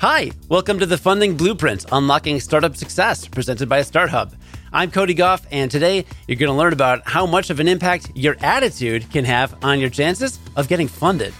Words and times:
Hi, 0.00 0.30
welcome 0.48 0.78
to 0.78 0.86
the 0.86 0.96
Funding 0.96 1.36
Blueprint 1.36 1.84
Unlocking 1.90 2.38
Startup 2.38 2.76
Success, 2.76 3.26
presented 3.26 3.68
by 3.68 3.80
StartHub. 3.80 4.32
I'm 4.72 4.92
Cody 4.92 5.12
Gough, 5.12 5.44
and 5.50 5.68
today 5.68 6.04
you're 6.28 6.36
going 6.36 6.52
to 6.52 6.56
learn 6.56 6.72
about 6.72 7.02
how 7.04 7.26
much 7.26 7.50
of 7.50 7.58
an 7.58 7.66
impact 7.66 8.12
your 8.14 8.36
attitude 8.38 9.10
can 9.10 9.24
have 9.24 9.56
on 9.64 9.80
your 9.80 9.90
chances 9.90 10.38
of 10.54 10.68
getting 10.68 10.86
funded. 10.86 11.34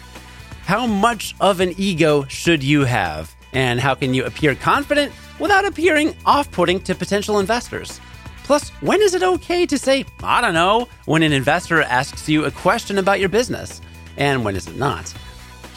How 0.64 0.88
much 0.88 1.36
of 1.40 1.60
an 1.60 1.72
ego 1.78 2.24
should 2.24 2.64
you 2.64 2.84
have? 2.84 3.32
And 3.52 3.78
how 3.78 3.94
can 3.94 4.12
you 4.12 4.24
appear 4.24 4.56
confident 4.56 5.12
without 5.38 5.64
appearing 5.64 6.16
off 6.26 6.50
putting 6.50 6.80
to 6.80 6.96
potential 6.96 7.38
investors? 7.38 8.00
Plus, 8.42 8.70
when 8.80 9.00
is 9.00 9.14
it 9.14 9.22
okay 9.22 9.66
to 9.66 9.78
say, 9.78 10.04
I 10.20 10.40
don't 10.40 10.54
know, 10.54 10.88
when 11.04 11.22
an 11.22 11.32
investor 11.32 11.82
asks 11.82 12.28
you 12.28 12.44
a 12.44 12.50
question 12.50 12.98
about 12.98 13.20
your 13.20 13.28
business? 13.28 13.80
And 14.16 14.44
when 14.44 14.56
is 14.56 14.66
it 14.66 14.74
not? 14.74 15.14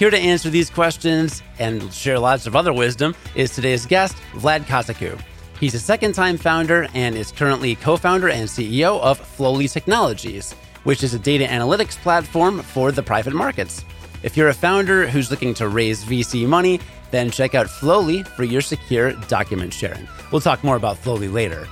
Here 0.02 0.10
to 0.10 0.18
answer 0.18 0.50
these 0.50 0.72
questions 0.72 1.44
and 1.60 1.94
share 1.94 2.18
lots 2.18 2.48
of 2.48 2.56
other 2.56 2.74
wisdom 2.74 3.14
is 3.36 3.54
today's 3.54 3.86
guest, 3.86 4.18
Vlad 4.32 4.62
Cazacu. 4.62 5.22
He's 5.60 5.76
a 5.76 5.80
second 5.80 6.14
time 6.14 6.40
founder 6.40 6.88
and 6.96 7.16
is 7.16 7.32
currently 7.32 7.76
co 7.76 7.98
founder 7.98 8.28
and 8.28 8.50
CEO 8.50 9.00
of 9.00 9.20
Flowlie 9.20 9.72
Technologies, 9.72 10.54
which 10.86 11.04
is 11.04 11.14
a 11.14 11.20
data 11.20 11.46
analytics 11.46 11.96
platform 11.98 12.64
for 12.64 12.92
the 12.92 13.04
private 13.04 13.36
markets. 13.36 13.86
If 14.24 14.36
you're 14.36 14.50
a 14.50 14.56
founder 14.56 15.06
who's 15.06 15.30
looking 15.30 15.54
to 15.54 15.68
raise 15.68 16.04
VC 16.04 16.48
money, 16.48 16.80
then 17.12 17.30
check 17.30 17.54
out 17.54 17.68
Flowlie 17.68 18.24
for 18.24 18.44
your 18.44 18.62
secure 18.62 19.12
document 19.28 19.72
sharing. 19.72 20.08
We'll 20.32 20.42
talk 20.42 20.64
more 20.64 20.78
about 20.78 20.98
Flowlie 20.98 21.32
later. 21.32 21.68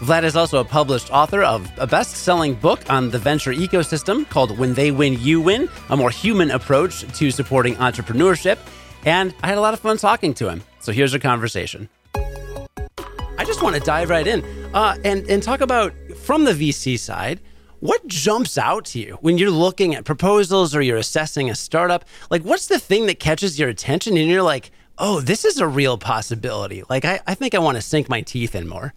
Vlad 0.00 0.24
is 0.24 0.34
also 0.36 0.58
a 0.58 0.64
published 0.64 1.10
author 1.12 1.42
of 1.42 1.70
a 1.78 1.86
best 1.86 2.16
selling 2.16 2.54
book 2.54 2.80
on 2.90 3.10
the 3.10 3.18
venture 3.18 3.52
ecosystem 3.52 4.28
called 4.28 4.58
When 4.58 4.74
They 4.74 4.90
Win, 4.90 5.16
You 5.20 5.40
Win, 5.40 5.68
a 5.88 5.96
more 5.96 6.10
human 6.10 6.50
approach 6.50 7.00
to 7.18 7.30
supporting 7.30 7.76
entrepreneurship. 7.76 8.58
And 9.04 9.34
I 9.42 9.46
had 9.46 9.56
a 9.56 9.60
lot 9.60 9.72
of 9.72 9.80
fun 9.80 9.96
talking 9.96 10.34
to 10.34 10.48
him. 10.48 10.62
So 10.80 10.90
here's 10.92 11.14
our 11.14 11.20
conversation. 11.20 11.88
I 12.16 13.44
just 13.44 13.62
want 13.62 13.76
to 13.76 13.80
dive 13.80 14.10
right 14.10 14.26
in 14.26 14.44
uh, 14.74 14.96
and, 15.04 15.28
and 15.30 15.42
talk 15.42 15.60
about 15.60 15.92
from 16.16 16.44
the 16.44 16.52
VC 16.52 16.98
side. 16.98 17.40
What 17.80 18.06
jumps 18.06 18.58
out 18.58 18.86
to 18.86 18.98
you 18.98 19.18
when 19.20 19.38
you're 19.38 19.50
looking 19.50 19.94
at 19.94 20.04
proposals 20.04 20.74
or 20.74 20.82
you're 20.82 20.96
assessing 20.96 21.50
a 21.50 21.54
startup? 21.54 22.04
Like, 22.30 22.42
what's 22.42 22.66
the 22.66 22.78
thing 22.78 23.06
that 23.06 23.20
catches 23.20 23.58
your 23.58 23.68
attention 23.68 24.16
and 24.16 24.28
you're 24.28 24.42
like, 24.42 24.70
oh, 24.98 25.20
this 25.20 25.44
is 25.44 25.58
a 25.58 25.68
real 25.68 25.98
possibility? 25.98 26.82
Like, 26.88 27.04
I, 27.04 27.20
I 27.26 27.34
think 27.34 27.54
I 27.54 27.58
want 27.58 27.76
to 27.76 27.82
sink 27.82 28.08
my 28.08 28.22
teeth 28.22 28.54
in 28.54 28.66
more. 28.66 28.92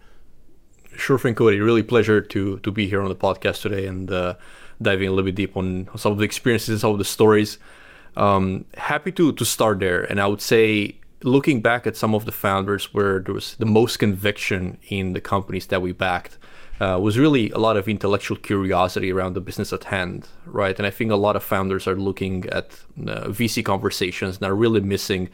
Sure 0.98 1.18
thing, 1.18 1.36
Cody. 1.36 1.60
Really 1.60 1.84
pleasure 1.84 2.20
to 2.20 2.58
to 2.58 2.70
be 2.72 2.88
here 2.88 3.00
on 3.00 3.08
the 3.08 3.14
podcast 3.14 3.62
today 3.62 3.86
and 3.86 4.10
uh, 4.10 4.34
diving 4.82 5.06
a 5.08 5.12
little 5.12 5.24
bit 5.24 5.36
deep 5.36 5.56
on 5.56 5.88
some 5.96 6.10
of 6.12 6.18
the 6.18 6.24
experiences, 6.24 6.68
and 6.70 6.80
some 6.80 6.90
of 6.90 6.98
the 6.98 7.04
stories. 7.04 7.58
Um, 8.16 8.64
happy 8.76 9.12
to 9.12 9.32
to 9.32 9.44
start 9.44 9.78
there, 9.78 10.02
and 10.02 10.20
I 10.20 10.26
would 10.26 10.42
say 10.42 10.96
looking 11.22 11.60
back 11.60 11.86
at 11.86 11.96
some 11.96 12.14
of 12.14 12.24
the 12.24 12.32
founders 12.32 12.92
where 12.92 13.20
there 13.20 13.34
was 13.34 13.54
the 13.56 13.66
most 13.66 13.98
conviction 13.98 14.78
in 14.88 15.12
the 15.12 15.20
companies 15.20 15.66
that 15.66 15.82
we 15.82 15.92
backed 15.92 16.36
uh, 16.80 16.98
was 17.00 17.16
really 17.16 17.50
a 17.50 17.58
lot 17.58 17.76
of 17.76 17.88
intellectual 17.88 18.36
curiosity 18.36 19.12
around 19.12 19.34
the 19.34 19.40
business 19.40 19.72
at 19.72 19.84
hand, 19.84 20.28
right? 20.46 20.76
And 20.78 20.86
I 20.86 20.90
think 20.90 21.10
a 21.10 21.16
lot 21.16 21.36
of 21.36 21.42
founders 21.42 21.86
are 21.86 21.96
looking 21.96 22.46
at 22.50 22.66
uh, 23.06 23.26
VC 23.28 23.64
conversations 23.64 24.36
and 24.36 24.46
are 24.46 24.54
really 24.54 24.80
missing 24.80 25.28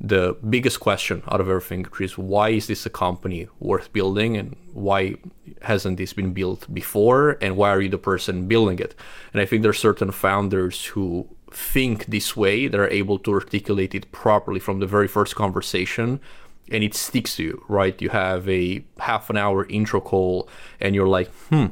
the 0.00 0.34
biggest 0.48 0.80
question 0.80 1.22
out 1.28 1.40
of 1.40 1.48
everything 1.48 1.86
is 2.00 2.16
why 2.16 2.48
is 2.48 2.66
this 2.68 2.86
a 2.86 2.90
company 2.90 3.46
worth 3.58 3.92
building 3.92 4.36
and 4.36 4.56
why 4.72 5.14
hasn't 5.60 5.98
this 5.98 6.14
been 6.14 6.32
built 6.32 6.72
before 6.72 7.36
and 7.42 7.56
why 7.56 7.68
are 7.68 7.82
you 7.82 7.90
the 7.90 7.98
person 7.98 8.48
building 8.48 8.78
it? 8.78 8.94
And 9.32 9.42
i 9.42 9.46
think 9.46 9.60
there 9.60 9.70
are 9.70 9.74
certain 9.88 10.10
founders 10.10 10.86
who 10.86 11.28
think 11.50 12.06
this 12.06 12.34
way 12.34 12.66
that 12.66 12.80
are 12.80 12.88
able 12.88 13.18
to 13.18 13.32
articulate 13.32 13.94
it 13.94 14.10
properly 14.10 14.60
from 14.60 14.80
the 14.80 14.86
very 14.86 15.08
first 15.08 15.36
conversation 15.36 16.20
and 16.70 16.82
it 16.82 16.94
sticks 16.94 17.36
to 17.36 17.42
you 17.42 17.64
right? 17.68 18.00
You 18.00 18.08
have 18.08 18.48
a 18.48 18.82
half 18.98 19.28
an 19.28 19.36
hour 19.36 19.66
intro 19.66 20.00
call 20.00 20.48
and 20.80 20.94
you're 20.94 21.08
like 21.08 21.28
hmm 21.50 21.66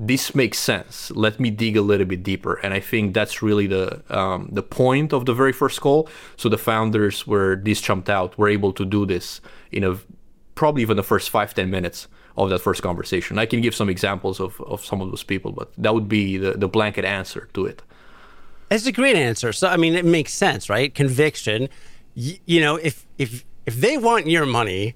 this 0.00 0.32
makes 0.32 0.60
sense. 0.60 1.10
Let 1.10 1.40
me 1.40 1.50
dig 1.50 1.76
a 1.76 1.82
little 1.82 2.06
bit 2.06 2.22
deeper. 2.22 2.54
And 2.54 2.72
I 2.72 2.78
think 2.78 3.14
that's 3.14 3.42
really 3.42 3.66
the 3.66 4.00
um, 4.16 4.48
the 4.52 4.62
point 4.62 5.12
of 5.12 5.26
the 5.26 5.34
very 5.34 5.52
first 5.52 5.80
call. 5.80 6.08
So 6.36 6.48
the 6.48 6.56
founders 6.56 7.26
where 7.26 7.56
this 7.56 7.80
jumped 7.80 8.08
out 8.08 8.38
were 8.38 8.48
able 8.48 8.72
to 8.74 8.84
do 8.84 9.04
this 9.04 9.40
in 9.72 9.82
a 9.82 9.98
probably 10.54 10.82
even 10.82 10.96
the 10.96 11.02
first 11.02 11.30
five 11.30 11.52
ten 11.52 11.68
minutes 11.68 12.06
of 12.36 12.48
that 12.50 12.60
first 12.60 12.80
conversation. 12.80 13.38
I 13.38 13.46
can 13.46 13.60
give 13.60 13.74
some 13.74 13.88
examples 13.88 14.38
of, 14.38 14.60
of 14.60 14.84
some 14.84 15.00
of 15.00 15.10
those 15.10 15.24
people, 15.24 15.50
but 15.50 15.72
that 15.76 15.92
would 15.92 16.08
be 16.08 16.36
the, 16.36 16.52
the 16.52 16.68
blanket 16.68 17.04
answer 17.04 17.48
to 17.54 17.66
it. 17.66 17.82
It's 18.70 18.86
a 18.86 18.92
great 18.92 19.16
answer. 19.16 19.52
So 19.52 19.66
I 19.66 19.76
mean, 19.76 19.94
it 19.94 20.04
makes 20.04 20.32
sense, 20.32 20.70
right? 20.70 20.94
Conviction. 20.94 21.68
Y- 22.16 22.38
you 22.46 22.60
know, 22.60 22.76
if 22.76 23.04
if 23.18 23.44
if 23.66 23.74
they 23.74 23.98
want 23.98 24.28
your 24.28 24.46
money, 24.46 24.94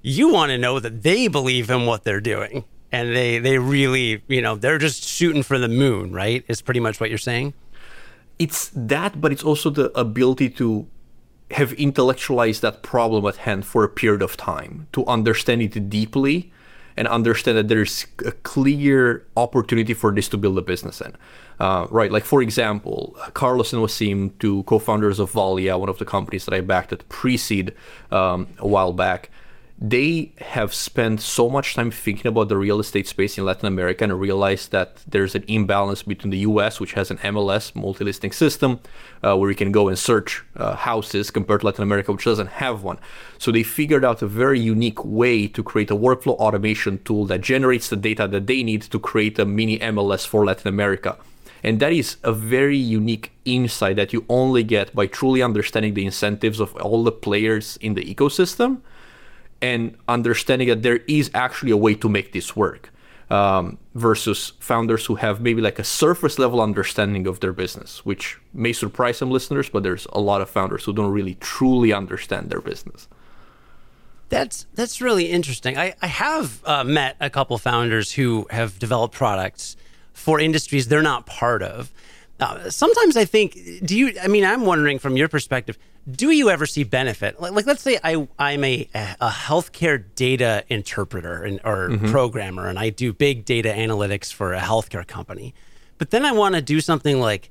you 0.00 0.32
want 0.32 0.52
to 0.52 0.56
know 0.56 0.80
that 0.80 1.02
they 1.02 1.28
believe 1.28 1.68
in 1.68 1.84
what 1.84 2.04
they're 2.04 2.22
doing 2.22 2.64
and 2.92 3.14
they 3.14 3.38
they 3.38 3.58
really 3.58 4.22
you 4.28 4.40
know 4.40 4.56
they're 4.56 4.78
just 4.78 5.04
shooting 5.04 5.42
for 5.42 5.58
the 5.58 5.68
moon 5.68 6.12
right 6.12 6.44
is 6.48 6.62
pretty 6.62 6.80
much 6.80 7.00
what 7.00 7.08
you're 7.08 7.18
saying 7.18 7.52
it's 8.38 8.70
that 8.74 9.20
but 9.20 9.32
it's 9.32 9.42
also 9.42 9.70
the 9.70 9.96
ability 9.98 10.48
to 10.48 10.86
have 11.52 11.72
intellectualized 11.74 12.60
that 12.62 12.82
problem 12.82 13.24
at 13.26 13.36
hand 13.36 13.64
for 13.64 13.84
a 13.84 13.88
period 13.88 14.22
of 14.22 14.36
time 14.36 14.86
to 14.92 15.04
understand 15.06 15.62
it 15.62 15.88
deeply 15.88 16.52
and 16.98 17.06
understand 17.06 17.56
that 17.56 17.68
there's 17.68 18.06
a 18.26 18.32
clear 18.32 19.24
opportunity 19.36 19.94
for 19.94 20.10
this 20.12 20.28
to 20.28 20.36
build 20.36 20.58
a 20.58 20.62
business 20.62 21.00
in. 21.00 21.14
Uh, 21.60 21.86
right, 21.90 22.10
like 22.10 22.24
for 22.24 22.42
example, 22.42 23.16
Carlos 23.34 23.72
and 23.72 23.80
Wasim, 23.80 24.36
two 24.40 24.64
co-founders 24.64 25.20
of 25.20 25.30
Valia, 25.30 25.78
one 25.78 25.88
of 25.88 25.98
the 25.98 26.04
companies 26.04 26.44
that 26.44 26.54
I 26.54 26.60
backed 26.60 26.92
at 26.92 27.08
pre-seed 27.08 27.72
um, 28.10 28.48
a 28.58 28.66
while 28.66 28.92
back, 28.92 29.30
they 29.80 30.32
have 30.38 30.74
spent 30.74 31.20
so 31.20 31.48
much 31.48 31.74
time 31.74 31.92
thinking 31.92 32.26
about 32.26 32.48
the 32.48 32.56
real 32.56 32.80
estate 32.80 33.06
space 33.06 33.38
in 33.38 33.44
Latin 33.44 33.66
America 33.66 34.02
and 34.02 34.20
realized 34.20 34.72
that 34.72 34.96
there's 35.06 35.36
an 35.36 35.44
imbalance 35.46 36.02
between 36.02 36.32
the 36.32 36.38
US, 36.38 36.80
which 36.80 36.94
has 36.94 37.12
an 37.12 37.18
MLS 37.18 37.76
multi 37.76 38.02
listing 38.02 38.32
system 38.32 38.80
uh, 39.22 39.36
where 39.36 39.50
you 39.50 39.54
can 39.54 39.70
go 39.70 39.86
and 39.86 39.96
search 39.96 40.42
uh, 40.56 40.74
houses, 40.74 41.30
compared 41.30 41.60
to 41.60 41.66
Latin 41.66 41.84
America, 41.84 42.10
which 42.10 42.24
doesn't 42.24 42.48
have 42.48 42.82
one. 42.82 42.98
So 43.38 43.52
they 43.52 43.62
figured 43.62 44.04
out 44.04 44.20
a 44.20 44.26
very 44.26 44.58
unique 44.58 45.04
way 45.04 45.46
to 45.46 45.62
create 45.62 45.92
a 45.92 45.96
workflow 45.96 46.34
automation 46.38 46.98
tool 47.04 47.24
that 47.26 47.40
generates 47.40 47.88
the 47.88 47.96
data 47.96 48.26
that 48.26 48.48
they 48.48 48.64
need 48.64 48.82
to 48.82 48.98
create 48.98 49.38
a 49.38 49.44
mini 49.44 49.78
MLS 49.78 50.26
for 50.26 50.44
Latin 50.44 50.66
America. 50.66 51.16
And 51.62 51.78
that 51.78 51.92
is 51.92 52.16
a 52.24 52.32
very 52.32 52.76
unique 52.76 53.30
insight 53.44 53.96
that 53.96 54.12
you 54.12 54.24
only 54.28 54.64
get 54.64 54.94
by 54.94 55.06
truly 55.06 55.40
understanding 55.40 55.94
the 55.94 56.04
incentives 56.04 56.58
of 56.58 56.74
all 56.76 57.04
the 57.04 57.12
players 57.12 57.76
in 57.80 57.94
the 57.94 58.02
ecosystem 58.02 58.80
and 59.60 59.96
understanding 60.06 60.68
that 60.68 60.82
there 60.82 61.00
is 61.08 61.30
actually 61.34 61.72
a 61.72 61.76
way 61.76 61.94
to 61.94 62.08
make 62.08 62.32
this 62.32 62.54
work 62.54 62.90
um, 63.30 63.78
versus 63.94 64.52
founders 64.58 65.06
who 65.06 65.16
have 65.16 65.40
maybe 65.40 65.60
like 65.60 65.78
a 65.78 65.84
surface 65.84 66.38
level 66.38 66.60
understanding 66.60 67.26
of 67.26 67.40
their 67.40 67.52
business, 67.52 68.04
which 68.04 68.38
may 68.54 68.72
surprise 68.72 69.18
some 69.18 69.30
listeners, 69.30 69.68
but 69.68 69.82
there's 69.82 70.06
a 70.12 70.20
lot 70.20 70.40
of 70.40 70.48
founders 70.48 70.84
who 70.84 70.92
don't 70.92 71.12
really 71.12 71.36
truly 71.40 71.92
understand 71.92 72.50
their 72.50 72.60
business. 72.60 73.08
That's 74.30 74.66
that's 74.74 75.00
really 75.00 75.26
interesting. 75.26 75.78
I, 75.78 75.94
I 76.02 76.06
have 76.06 76.62
uh, 76.66 76.84
met 76.84 77.16
a 77.18 77.30
couple 77.30 77.56
founders 77.56 78.12
who 78.12 78.46
have 78.50 78.78
developed 78.78 79.14
products 79.14 79.76
for 80.12 80.38
industries 80.38 80.88
they're 80.88 81.02
not 81.02 81.24
part 81.24 81.62
of. 81.62 81.90
Uh, 82.38 82.70
sometimes 82.70 83.16
I 83.16 83.24
think, 83.24 83.58
do 83.82 83.96
you? 83.96 84.12
I 84.22 84.28
mean, 84.28 84.44
I'm 84.44 84.66
wondering 84.66 84.98
from 84.98 85.16
your 85.16 85.28
perspective, 85.28 85.78
do 86.10 86.30
you 86.30 86.50
ever 86.50 86.66
see 86.66 86.84
benefit? 86.84 87.40
Like, 87.40 87.52
like 87.52 87.66
let's 87.66 87.82
say 87.82 87.98
I 88.02 88.28
I'm 88.38 88.64
a 88.64 88.88
a 88.94 89.28
healthcare 89.28 90.02
data 90.14 90.64
interpreter 90.68 91.42
and, 91.42 91.60
or 91.64 91.88
mm-hmm. 91.88 92.10
programmer, 92.10 92.66
and 92.66 92.78
I 92.78 92.90
do 92.90 93.12
big 93.12 93.44
data 93.44 93.70
analytics 93.70 94.32
for 94.32 94.54
a 94.54 94.60
healthcare 94.60 95.06
company. 95.06 95.54
But 95.98 96.10
then 96.10 96.24
I 96.24 96.32
want 96.32 96.54
to 96.54 96.62
do 96.62 96.80
something 96.80 97.20
like 97.20 97.50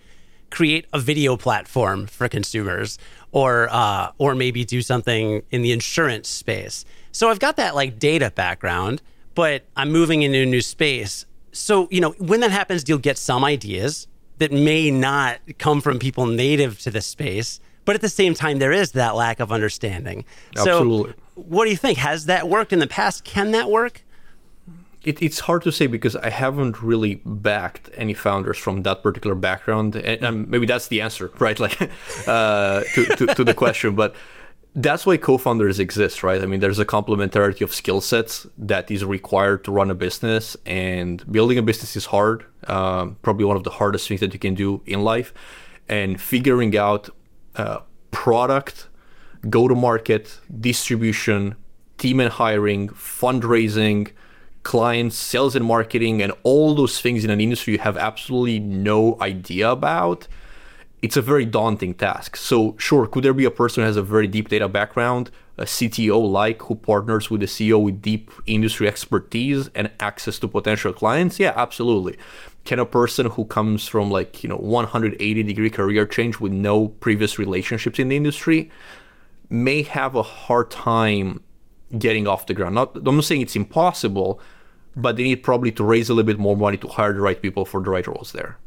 create 0.49 0.85
a 0.93 0.99
video 0.99 1.35
platform 1.35 2.07
for 2.07 2.27
consumers, 2.29 2.97
or 3.31 3.67
uh, 3.71 4.11
or 4.17 4.33
maybe 4.33 4.65
do 4.65 4.81
something 4.81 5.43
in 5.51 5.61
the 5.61 5.71
insurance 5.71 6.27
space. 6.27 6.85
So 7.11 7.29
I've 7.29 7.39
got 7.39 7.57
that 7.57 7.75
like 7.75 7.99
data 7.99 8.31
background, 8.31 9.01
but 9.35 9.65
I'm 9.75 9.91
moving 9.91 10.21
into 10.23 10.39
a 10.39 10.45
new 10.45 10.61
space. 10.61 11.25
So 11.51 11.87
you 11.91 12.01
know 12.01 12.11
when 12.17 12.39
that 12.39 12.51
happens, 12.51 12.85
you'll 12.87 12.97
get 12.99 13.17
some 13.17 13.43
ideas 13.43 14.07
that 14.39 14.51
may 14.51 14.91
not 14.91 15.39
come 15.57 15.81
from 15.81 15.99
people 15.99 16.25
native 16.25 16.79
to 16.79 16.91
the 16.91 17.01
space 17.01 17.59
but 17.87 17.95
at 17.95 18.01
the 18.01 18.09
same 18.09 18.33
time, 18.33 18.59
there 18.59 18.73
is 18.73 18.91
that 18.91 19.15
lack 19.15 19.39
of 19.39 19.49
understanding. 19.49 20.25
Absolutely. 20.57 21.13
So, 21.13 21.41
what 21.41 21.63
do 21.63 21.71
you 21.71 21.77
think? 21.77 21.97
Has 21.97 22.25
that 22.25 22.49
worked 22.49 22.73
in 22.73 22.79
the 22.79 22.85
past? 22.85 23.23
Can 23.23 23.51
that 23.51 23.71
work? 23.71 24.03
It, 25.05 25.21
it's 25.21 25.39
hard 25.39 25.61
to 25.61 25.71
say 25.71 25.87
because 25.87 26.17
I 26.17 26.29
haven't 26.29 26.83
really 26.83 27.21
backed 27.25 27.89
any 27.95 28.13
founders 28.13 28.57
from 28.57 28.83
that 28.83 29.03
particular 29.03 29.35
background, 29.35 29.95
and, 29.95 30.21
and 30.21 30.49
maybe 30.49 30.65
that's 30.65 30.89
the 30.89 30.99
answer, 30.99 31.31
right? 31.39 31.57
Like 31.65 31.81
uh, 32.27 32.83
to, 32.93 33.05
to, 33.15 33.25
to 33.27 33.43
the 33.45 33.53
question, 33.53 33.95
but 33.95 34.13
that's 34.75 35.05
why 35.05 35.15
co-founders 35.15 35.79
exist, 35.79 36.23
right? 36.23 36.41
I 36.41 36.45
mean, 36.45 36.59
there's 36.59 36.79
a 36.79 36.85
complementarity 36.85 37.61
of 37.61 37.73
skill 37.73 38.01
sets 38.01 38.45
that 38.57 38.91
is 38.91 39.05
required 39.05 39.63
to 39.63 39.71
run 39.71 39.89
a 39.89 39.95
business, 39.95 40.57
and 40.65 41.23
building 41.31 41.57
a 41.57 41.61
business 41.61 41.95
is 41.95 42.07
hard. 42.07 42.43
Um, 42.67 43.15
probably 43.21 43.45
one 43.45 43.55
of 43.55 43.63
the 43.63 43.69
hardest 43.69 44.09
things 44.09 44.19
that 44.19 44.33
you 44.33 44.39
can 44.39 44.55
do 44.55 44.81
in 44.85 45.03
life, 45.05 45.33
and 45.87 46.19
figuring 46.19 46.77
out 46.77 47.09
uh, 47.57 47.79
product 48.11 48.87
go 49.49 49.67
to 49.67 49.75
market, 49.75 50.39
distribution, 50.59 51.55
team 51.97 52.19
and 52.19 52.31
hiring, 52.31 52.89
fundraising, 52.89 54.11
clients, 54.63 55.15
sales 55.15 55.55
and 55.55 55.65
marketing, 55.65 56.21
and 56.21 56.33
all 56.43 56.75
those 56.75 56.99
things 56.99 57.23
in 57.23 57.29
an 57.29 57.39
industry 57.39 57.73
you 57.73 57.79
have 57.79 57.97
absolutely 57.97 58.59
no 58.59 59.17
idea 59.21 59.69
about, 59.69 60.27
it's 61.01 61.15
a 61.15 61.21
very 61.21 61.45
daunting 61.45 61.93
task. 61.93 62.35
So, 62.35 62.75
sure, 62.77 63.07
could 63.07 63.23
there 63.23 63.33
be 63.33 63.45
a 63.45 63.51
person 63.51 63.81
who 63.81 63.87
has 63.87 63.97
a 63.97 64.03
very 64.03 64.27
deep 64.27 64.49
data 64.49 64.67
background, 64.67 65.29
a 65.57 65.63
CTO 65.63 66.19
like 66.29 66.61
who 66.63 66.75
partners 66.75 67.29
with 67.29 67.41
the 67.41 67.47
CEO 67.47 67.81
with 67.81 68.01
deep 68.01 68.31
industry 68.45 68.87
expertise 68.87 69.69
and 69.75 69.91
access 69.99 70.39
to 70.39 70.47
potential 70.47 70.91
clients? 70.91 71.39
Yeah, 71.39 71.53
absolutely. 71.55 72.17
Can 72.67 72.79
a 72.79 72.85
person 72.85 73.27
who 73.27 73.45
comes 73.45 73.87
from 73.87 74.11
like, 74.11 74.43
you 74.43 74.49
know, 74.49 74.57
180 74.57 75.43
degree 75.43 75.69
career 75.69 76.05
change 76.05 76.41
with 76.41 76.51
no 76.51 76.89
previous 76.89 77.39
relationships 77.39 77.97
in 77.97 78.09
the 78.09 78.17
industry 78.17 78.69
may 79.49 79.83
have 79.83 80.15
a 80.15 80.21
hard 80.21 80.69
time 80.69 81.41
getting 81.97 82.27
off 82.27 82.45
the 82.45 82.53
ground? 82.53 82.75
Not 82.75 82.93
I'm 82.97 83.15
not 83.15 83.23
saying 83.23 83.39
it's 83.39 83.55
impossible, 83.55 84.41
but 84.97 85.15
they 85.15 85.23
need 85.23 85.43
probably 85.43 85.71
to 85.71 85.83
raise 85.85 86.09
a 86.09 86.13
little 86.13 86.27
bit 86.27 86.39
more 86.39 86.57
money 86.57 86.75
to 86.75 86.89
hire 86.89 87.13
the 87.13 87.21
right 87.21 87.41
people 87.41 87.63
for 87.63 87.81
the 87.81 87.89
right 87.89 88.05
roles 88.05 88.33
there. 88.33 88.57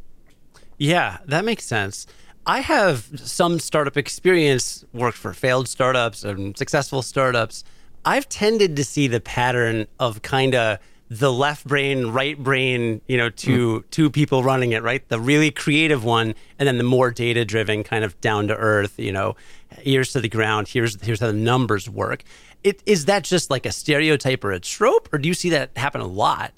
Yeah, 0.79 1.19
that 1.27 1.45
makes 1.45 1.67
sense. 1.67 2.07
I 2.47 2.61
have 2.61 3.07
some 3.17 3.59
startup 3.59 3.99
experience, 3.99 4.83
worked 4.95 5.19
for 5.19 5.35
failed 5.35 5.69
startups 5.69 6.25
and 6.25 6.57
successful 6.57 7.03
startups. 7.03 7.65
I've 8.07 8.31
tended 8.31 8.77
to 8.77 8.85
see 8.85 9.09
the 9.09 9.21
pattern 9.21 9.87
of 9.99 10.23
kind 10.23 10.55
of 10.55 10.79
the 11.11 11.33
left 11.33 11.67
brain, 11.67 12.07
right 12.07 12.39
brain, 12.39 13.01
you 13.09 13.17
know, 13.17 13.29
two 13.29 13.81
mm. 13.81 13.91
two 13.91 14.09
people 14.11 14.45
running 14.45 14.73
it, 14.73 14.83
right? 14.83 15.07
The 15.09 15.19
really 15.19 15.51
creative 15.51 16.05
one, 16.05 16.35
and 16.59 16.69
then 16.69 16.79
the 16.79 16.85
more 16.85 17.11
data 17.11 17.45
driven, 17.45 17.83
kind 17.83 18.05
of 18.05 18.19
down 18.21 18.47
to 18.47 18.57
earth, 18.57 18.99
you 18.99 19.11
know, 19.11 19.35
ears 19.83 20.13
to 20.13 20.21
the 20.21 20.29
ground. 20.29 20.69
Here's 20.69 21.01
here's 21.03 21.19
how 21.19 21.27
the 21.27 21.33
numbers 21.33 21.91
work. 21.91 22.23
It, 22.63 22.83
is 22.87 23.07
that 23.07 23.25
just 23.25 23.51
like 23.51 23.67
a 23.67 23.73
stereotype 23.73 24.45
or 24.45 24.53
a 24.53 24.61
trope, 24.61 25.09
or 25.13 25.19
do 25.19 25.27
you 25.29 25.35
see 25.35 25.51
that 25.51 25.77
happen 25.77 26.01
a 26.01 26.07
lot? 26.07 26.53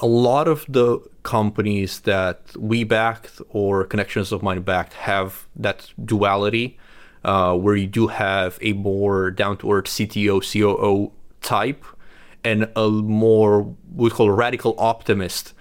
A 0.00 0.06
lot 0.06 0.46
of 0.46 0.66
the 0.68 0.98
companies 1.22 2.00
that 2.00 2.54
we 2.58 2.84
backed 2.84 3.40
or 3.48 3.84
connections 3.84 4.32
of 4.32 4.42
mine 4.42 4.60
backed 4.62 4.92
have 4.94 5.46
that 5.56 5.90
duality, 6.04 6.76
uh, 7.22 7.56
where 7.56 7.76
you 7.76 7.86
do 7.86 8.08
have 8.08 8.58
a 8.60 8.74
more 8.74 9.30
down 9.30 9.56
to 9.58 9.72
earth 9.72 9.86
CTO, 9.86 10.42
COO 10.42 11.12
type, 11.40 11.84
and 12.44 12.68
a 12.76 12.88
more 12.88 13.74
we 13.94 14.10
call 14.10 14.30
radical 14.30 14.74
optimist 14.78 15.54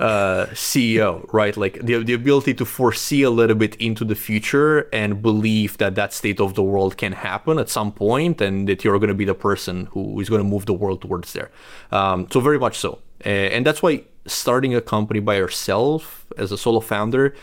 uh, 0.00 0.46
CEO, 0.52 1.30
right? 1.32 1.56
Like 1.56 1.74
the, 1.82 2.02
the 2.02 2.14
ability 2.14 2.54
to 2.54 2.64
foresee 2.64 3.22
a 3.22 3.30
little 3.30 3.56
bit 3.56 3.76
into 3.76 4.04
the 4.04 4.14
future 4.14 4.88
and 4.94 5.20
believe 5.20 5.76
that 5.76 5.94
that 5.94 6.14
state 6.14 6.40
of 6.40 6.54
the 6.54 6.62
world 6.62 6.96
can 6.96 7.12
happen 7.12 7.58
at 7.58 7.68
some 7.68 7.92
point 7.92 8.40
and 8.40 8.66
that 8.68 8.82
you're 8.82 8.98
going 8.98 9.08
to 9.08 9.14
be 9.14 9.26
the 9.26 9.34
person 9.34 9.86
who 9.92 10.18
is 10.18 10.30
going 10.30 10.42
to 10.42 10.48
move 10.48 10.64
the 10.64 10.72
world 10.72 11.02
towards 11.02 11.34
there. 11.34 11.50
Um, 11.92 12.26
so, 12.30 12.40
very 12.40 12.58
much 12.58 12.78
so. 12.78 13.00
And 13.20 13.66
that's 13.66 13.82
why 13.82 14.04
starting 14.26 14.74
a 14.74 14.80
company 14.80 15.20
by 15.20 15.36
yourself 15.36 16.26
as 16.38 16.50
a 16.50 16.56
solo 16.56 16.80
founder 16.80 17.34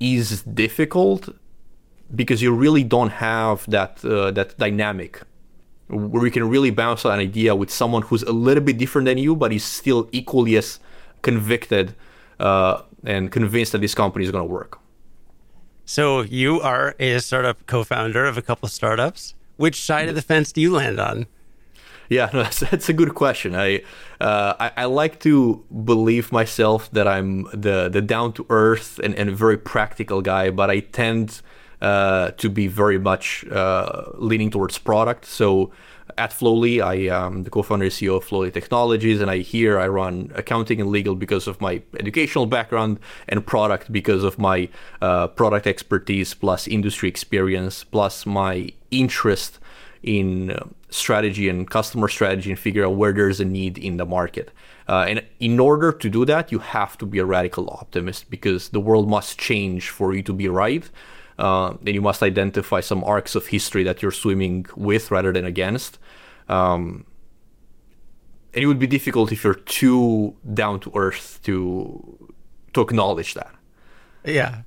is 0.00 0.42
difficult 0.42 1.28
because 2.14 2.40
you 2.40 2.54
really 2.54 2.84
don't 2.84 3.10
have 3.10 3.68
that 3.70 4.02
uh, 4.04 4.30
that 4.30 4.56
dynamic 4.58 5.20
where 5.88 6.24
you 6.24 6.30
can 6.30 6.48
really 6.48 6.70
bounce 6.70 7.04
an 7.04 7.12
idea 7.12 7.54
with 7.54 7.70
someone 7.70 8.02
who's 8.02 8.22
a 8.22 8.32
little 8.32 8.62
bit 8.62 8.78
different 8.78 9.06
than 9.06 9.18
you 9.18 9.36
but 9.36 9.52
is 9.52 9.64
still 9.64 10.08
equally 10.12 10.56
as 10.56 10.80
convicted 11.22 11.94
uh, 12.40 12.82
and 13.04 13.30
convinced 13.30 13.72
that 13.72 13.80
this 13.80 13.94
company 13.94 14.24
is 14.24 14.30
going 14.30 14.42
to 14.42 14.50
work. 14.50 14.78
So 15.84 16.22
you 16.22 16.60
are 16.60 16.94
a 16.98 17.18
startup 17.20 17.66
co-founder 17.66 18.24
of 18.24 18.38
a 18.38 18.42
couple 18.42 18.66
of 18.66 18.72
startups. 18.72 19.34
Which 19.56 19.82
side 19.82 20.08
of 20.08 20.14
the 20.14 20.22
fence 20.22 20.50
do 20.50 20.60
you 20.60 20.72
land 20.72 20.98
on? 20.98 21.26
Yeah, 22.08 22.30
no, 22.32 22.42
that's, 22.42 22.60
that's 22.60 22.88
a 22.88 22.92
good 22.92 23.14
question. 23.14 23.54
I, 23.54 23.82
uh, 24.20 24.54
I, 24.58 24.72
I 24.76 24.84
like 24.86 25.20
to 25.20 25.64
believe 25.84 26.32
myself 26.32 26.90
that 26.92 27.06
I'm 27.06 27.44
the 27.52 27.88
the 27.88 28.00
down 28.00 28.32
to 28.34 28.46
earth 28.50 28.98
and, 29.02 29.14
and 29.14 29.30
very 29.36 29.58
practical 29.58 30.22
guy, 30.22 30.50
but 30.50 30.70
I 30.70 30.80
tend 30.80 31.42
uh, 31.84 32.30
to 32.32 32.48
be 32.48 32.66
very 32.66 32.98
much 32.98 33.44
uh, 33.48 34.04
leaning 34.14 34.50
towards 34.50 34.78
product. 34.78 35.26
So 35.26 35.70
at 36.16 36.30
Flowlie. 36.30 36.80
I 36.80 36.94
am 37.14 37.42
the 37.42 37.50
co-founder 37.50 37.84
and 37.84 37.92
CEO 37.92 38.16
of 38.16 38.24
Flowlie 38.24 38.52
Technologies, 38.52 39.20
and 39.20 39.30
I 39.30 39.38
here 39.38 39.78
I 39.78 39.88
run 39.88 40.32
accounting 40.34 40.80
and 40.80 40.90
legal 40.90 41.14
because 41.14 41.46
of 41.46 41.60
my 41.60 41.82
educational 41.98 42.46
background 42.46 43.00
and 43.28 43.44
product 43.44 43.92
because 43.92 44.22
of 44.24 44.38
my 44.38 44.68
uh, 45.00 45.28
product 45.28 45.66
expertise 45.66 46.34
plus 46.34 46.68
industry 46.68 47.08
experience 47.08 47.84
plus 47.84 48.26
my 48.26 48.70
interest 48.90 49.58
in 50.02 50.50
uh, 50.50 50.64
strategy 50.90 51.48
and 51.48 51.68
customer 51.70 52.08
strategy 52.08 52.50
and 52.50 52.58
figure 52.58 52.84
out 52.84 52.94
where 52.94 53.12
there's 53.12 53.40
a 53.40 53.44
need 53.44 53.78
in 53.78 53.96
the 53.96 54.06
market. 54.06 54.50
Uh, 54.86 55.06
and 55.08 55.24
in 55.40 55.58
order 55.58 55.90
to 55.90 56.10
do 56.10 56.26
that, 56.26 56.52
you 56.52 56.58
have 56.58 56.98
to 56.98 57.06
be 57.06 57.18
a 57.18 57.24
radical 57.24 57.70
optimist 57.70 58.28
because 58.28 58.68
the 58.68 58.80
world 58.80 59.08
must 59.08 59.38
change 59.38 59.88
for 59.88 60.14
you 60.14 60.22
to 60.22 60.32
be 60.32 60.46
right 60.46 60.90
uh, 61.38 61.74
then 61.82 61.94
you 61.94 62.02
must 62.02 62.22
identify 62.22 62.80
some 62.80 63.02
arcs 63.04 63.34
of 63.34 63.46
history 63.46 63.82
that 63.84 64.02
you're 64.02 64.12
swimming 64.12 64.66
with 64.76 65.10
rather 65.10 65.32
than 65.32 65.44
against. 65.44 65.98
Um, 66.48 67.06
and 68.52 68.62
it 68.62 68.66
would 68.66 68.78
be 68.78 68.86
difficult 68.86 69.32
if 69.32 69.42
you're 69.42 69.54
too 69.54 70.36
down 70.52 70.80
to 70.80 70.92
earth 70.94 71.40
to 71.44 72.32
to 72.72 72.80
acknowledge 72.80 73.34
that. 73.34 73.54
Yeah, 74.24 74.62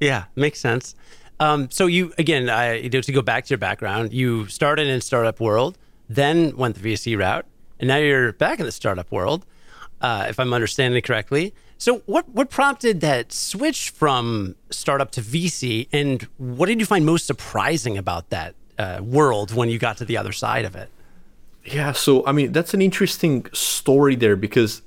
yeah, 0.00 0.24
makes 0.34 0.60
sense. 0.60 0.94
Um, 1.38 1.70
so 1.70 1.86
you 1.86 2.12
again, 2.18 2.50
I, 2.50 2.88
to 2.88 3.12
go 3.12 3.22
back 3.22 3.44
to 3.46 3.50
your 3.50 3.58
background, 3.58 4.12
you 4.12 4.46
started 4.48 4.88
in 4.88 5.00
startup 5.00 5.40
world, 5.40 5.78
then 6.08 6.56
went 6.56 6.76
the 6.76 6.92
VC 6.92 7.16
route, 7.16 7.46
and 7.78 7.88
now 7.88 7.96
you're 7.96 8.32
back 8.32 8.58
in 8.58 8.66
the 8.66 8.72
startup 8.72 9.10
world, 9.12 9.46
uh, 10.00 10.26
if 10.28 10.40
I'm 10.40 10.52
understanding 10.52 11.00
correctly. 11.02 11.54
So, 11.80 12.02
what 12.04 12.28
what 12.28 12.50
prompted 12.50 13.00
that 13.00 13.32
switch 13.32 13.88
from 13.88 14.54
startup 14.68 15.10
to 15.12 15.22
VC, 15.22 15.88
and 15.90 16.28
what 16.36 16.66
did 16.66 16.78
you 16.78 16.84
find 16.84 17.06
most 17.06 17.26
surprising 17.26 17.96
about 17.96 18.28
that 18.28 18.54
uh, 18.78 19.00
world 19.02 19.54
when 19.54 19.70
you 19.70 19.78
got 19.78 19.96
to 19.96 20.04
the 20.04 20.18
other 20.18 20.32
side 20.32 20.66
of 20.66 20.76
it? 20.76 20.90
Yeah, 21.64 21.92
so 21.92 22.24
I 22.26 22.32
mean 22.32 22.52
that's 22.52 22.74
an 22.74 22.82
interesting 22.82 23.46
story 23.54 24.14
there 24.14 24.36
because 24.36 24.82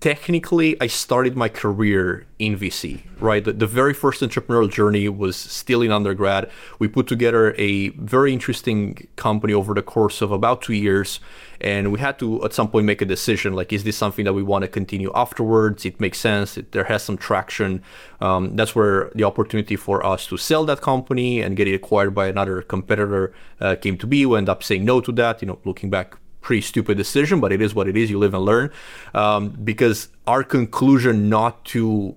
technically 0.00 0.80
I 0.80 0.86
started 0.86 1.36
my 1.36 1.48
career 1.48 2.26
in 2.38 2.56
VC, 2.56 3.02
right? 3.18 3.44
The, 3.44 3.52
the, 3.52 3.66
very 3.66 3.92
first 3.92 4.20
entrepreneurial 4.22 4.70
journey 4.70 5.08
was 5.08 5.36
still 5.36 5.82
in 5.82 5.90
undergrad. 5.90 6.50
We 6.78 6.86
put 6.86 7.08
together 7.08 7.52
a 7.58 7.88
very 7.90 8.32
interesting 8.32 9.08
company 9.16 9.52
over 9.52 9.74
the 9.74 9.82
course 9.82 10.22
of 10.22 10.30
about 10.30 10.62
two 10.62 10.74
years. 10.74 11.18
And 11.60 11.90
we 11.90 11.98
had 11.98 12.20
to, 12.20 12.44
at 12.44 12.52
some 12.52 12.70
point, 12.70 12.86
make 12.86 13.02
a 13.02 13.04
decision 13.04 13.54
like, 13.54 13.72
is 13.72 13.82
this 13.82 13.96
something 13.96 14.24
that 14.24 14.34
we 14.34 14.44
want 14.44 14.62
to 14.62 14.68
continue 14.68 15.10
afterwards? 15.16 15.84
It 15.84 15.98
makes 15.98 16.18
sense. 16.18 16.56
It, 16.56 16.70
there 16.70 16.84
has 16.84 17.02
some 17.02 17.16
traction. 17.16 17.82
Um, 18.20 18.54
that's 18.54 18.76
where 18.76 19.10
the 19.16 19.24
opportunity 19.24 19.74
for 19.74 20.06
us 20.06 20.26
to 20.28 20.36
sell 20.36 20.64
that 20.66 20.80
company 20.80 21.40
and 21.40 21.56
get 21.56 21.66
it 21.66 21.74
acquired 21.74 22.14
by 22.14 22.28
another 22.28 22.62
competitor 22.62 23.34
uh, 23.60 23.74
came 23.74 23.98
to 23.98 24.06
be. 24.06 24.24
We 24.24 24.38
end 24.38 24.48
up 24.48 24.62
saying 24.62 24.84
no 24.84 25.00
to 25.00 25.10
that, 25.12 25.42
you 25.42 25.48
know, 25.48 25.58
looking 25.64 25.90
back 25.90 26.16
pretty 26.40 26.62
stupid 26.62 26.96
decision, 26.96 27.40
but 27.40 27.52
it 27.52 27.60
is 27.60 27.74
what 27.74 27.88
it 27.88 27.96
is. 27.96 28.10
You 28.10 28.18
live 28.18 28.34
and 28.34 28.44
learn. 28.44 28.70
Um, 29.14 29.50
because 29.50 30.08
our 30.26 30.42
conclusion 30.42 31.28
not 31.28 31.64
too 31.64 32.16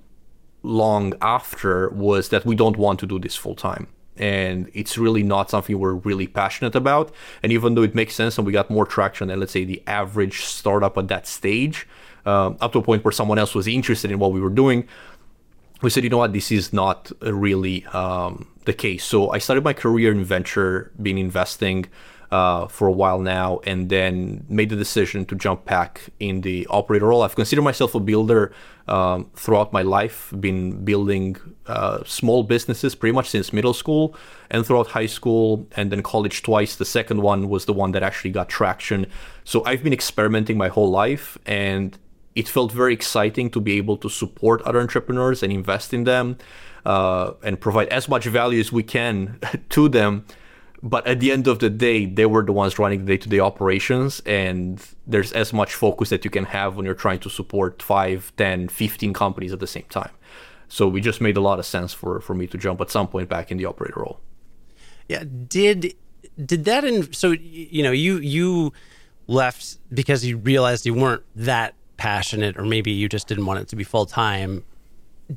long 0.64 1.14
after 1.22 1.90
was 1.90 2.30
that 2.30 2.46
we 2.46 2.56
don't 2.56 2.78
want 2.78 3.00
to 3.00 3.08
do 3.08 3.20
this 3.20 3.36
full 3.36 3.56
time. 3.56 3.88
And 4.18 4.70
it's 4.74 4.98
really 4.98 5.24
not 5.24 5.50
something 5.50 5.80
we're 5.80 5.94
really 5.94 6.28
passionate 6.28 6.76
about. 6.76 7.14
And 7.42 7.52
even 7.52 7.76
though 7.76 7.82
it 7.82 7.96
makes 7.96 8.14
sense 8.14 8.38
and 8.38 8.46
we 8.46 8.54
got 8.54 8.70
more 8.70 8.86
traction 8.86 9.30
than, 9.30 9.40
let's 9.40 9.52
say, 9.52 9.64
the 9.64 9.82
average 9.88 10.42
startup 10.42 10.98
at 10.98 11.08
that 11.08 11.26
stage, 11.26 11.88
um, 12.26 12.58
up 12.62 12.74
to 12.74 12.80
a 12.80 12.84
point 12.84 13.04
where 13.04 13.12
someone 13.12 13.40
else 13.40 13.56
was 13.56 13.68
interested 13.68 14.12
in 14.12 14.20
what 14.20 14.32
we 14.32 14.40
were 14.40 14.50
doing, 14.50 14.88
we 15.82 15.90
said, 15.90 16.04
you 16.04 16.10
know 16.10 16.18
what, 16.18 16.34
this 16.34 16.52
is 16.52 16.72
not 16.72 17.12
really 17.22 17.86
um, 17.88 18.48
the 18.66 18.74
case. 18.74 19.04
So 19.04 19.32
I 19.32 19.40
started 19.40 19.64
my 19.64 19.74
career 19.74 20.12
in 20.12 20.24
venture, 20.24 20.92
being 21.02 21.18
investing 21.18 21.88
uh, 22.32 22.68
for 22.68 22.88
a 22.88 22.92
while 22.92 23.20
now, 23.20 23.60
and 23.66 23.90
then 23.90 24.46
made 24.48 24.70
the 24.70 24.76
decision 24.76 25.26
to 25.26 25.36
jump 25.36 25.66
back 25.66 26.10
in 26.20 26.42
the 26.42 26.66
operator 26.70 27.08
role. 27.08 27.24
I've 27.24 27.36
considered 27.36 27.64
myself 27.64 27.94
a 27.94 28.00
builder 28.00 28.54
um, 28.88 29.30
throughout 29.36 29.74
my 29.74 29.82
life, 29.82 30.34
been 30.40 30.84
building 30.84 31.38
uh, 31.68 32.04
small 32.06 32.44
businesses 32.44 32.96
pretty 32.96 33.14
much 33.14 33.30
since 33.30 33.52
middle 33.52 33.74
school 33.74 34.16
and 34.50 34.66
throughout 34.66 34.88
high 34.88 35.06
school 35.06 35.68
and 35.76 35.92
then 35.92 36.02
college 36.02 36.42
twice. 36.42 36.76
The 36.76 36.86
second 36.86 37.22
one 37.22 37.50
was 37.50 37.66
the 37.66 37.74
one 37.74 37.92
that 37.92 38.04
actually 38.04 38.32
got 38.32 38.50
traction. 38.50 39.08
So 39.44 39.64
I've 39.66 39.84
been 39.84 39.94
experimenting 39.94 40.58
my 40.58 40.70
whole 40.70 40.90
life, 40.90 41.38
and 41.46 41.98
it 42.34 42.48
felt 42.48 42.72
very 42.72 42.94
exciting 42.94 43.50
to 43.52 43.60
be 43.60 43.74
able 43.74 43.98
to 43.98 44.10
support 44.10 44.62
other 44.62 44.80
entrepreneurs 44.80 45.44
and 45.44 45.52
invest 45.52 45.94
in 45.94 46.06
them 46.06 46.38
uh, 46.86 47.34
and 47.44 47.60
provide 47.60 47.90
as 47.90 48.08
much 48.08 48.26
value 48.26 48.60
as 48.60 48.72
we 48.72 48.84
can 48.84 49.38
to 49.70 49.90
them 49.90 50.26
but 50.84 51.06
at 51.06 51.20
the 51.20 51.32
end 51.32 51.48
of 51.48 51.60
the 51.60 51.70
day 51.70 52.06
they 52.06 52.26
were 52.26 52.44
the 52.44 52.52
ones 52.52 52.80
running 52.80 53.00
the 53.00 53.06
day-to-day 53.06 53.40
operations 53.40 54.22
and 54.26 54.86
there's 55.06 55.32
as 55.34 55.54
much 55.54 55.74
focus 55.74 56.10
that 56.10 56.26
you 56.26 56.32
can 56.32 56.46
have 56.46 56.76
when 56.76 56.86
you're 56.86 56.96
trying 56.96 57.20
to 57.20 57.30
support 57.30 57.82
5 57.82 58.34
10 58.38 58.68
15 58.70 59.14
companies 59.14 59.54
at 59.54 59.60
the 59.60 59.68
same 59.68 59.86
time 59.90 60.12
so 60.68 60.88
we 60.88 61.02
just 61.02 61.22
made 61.22 61.38
a 61.38 61.42
lot 61.42 61.60
of 61.60 61.66
sense 61.66 61.94
for 61.94 62.20
for 62.22 62.34
me 62.34 62.48
to 62.48 62.58
jump 62.58 62.82
at 62.82 62.90
some 62.90 63.08
point 63.08 63.30
back 63.30 63.52
in 63.52 63.58
the 63.58 63.66
operator 63.66 64.00
role 64.00 64.20
Yeah. 65.08 65.24
Did 65.48 65.94
did 66.46 66.66
that 66.66 66.84
in 66.84 67.12
so 67.14 67.32
you 67.32 67.84
know 67.84 67.92
you 67.92 68.18
you 68.18 68.72
left 69.28 69.78
because 69.94 70.26
you 70.26 70.38
realized 70.38 70.86
you 70.86 70.94
weren't 70.94 71.24
that 71.36 71.74
passionate 71.98 72.58
or 72.58 72.66
maybe 72.66 72.92
you 72.92 73.08
just 73.10 73.28
didn't 73.28 73.46
want 73.46 73.60
it 73.60 73.68
to 73.68 73.76
be 73.76 73.84
full 73.84 74.06
time. 74.06 74.64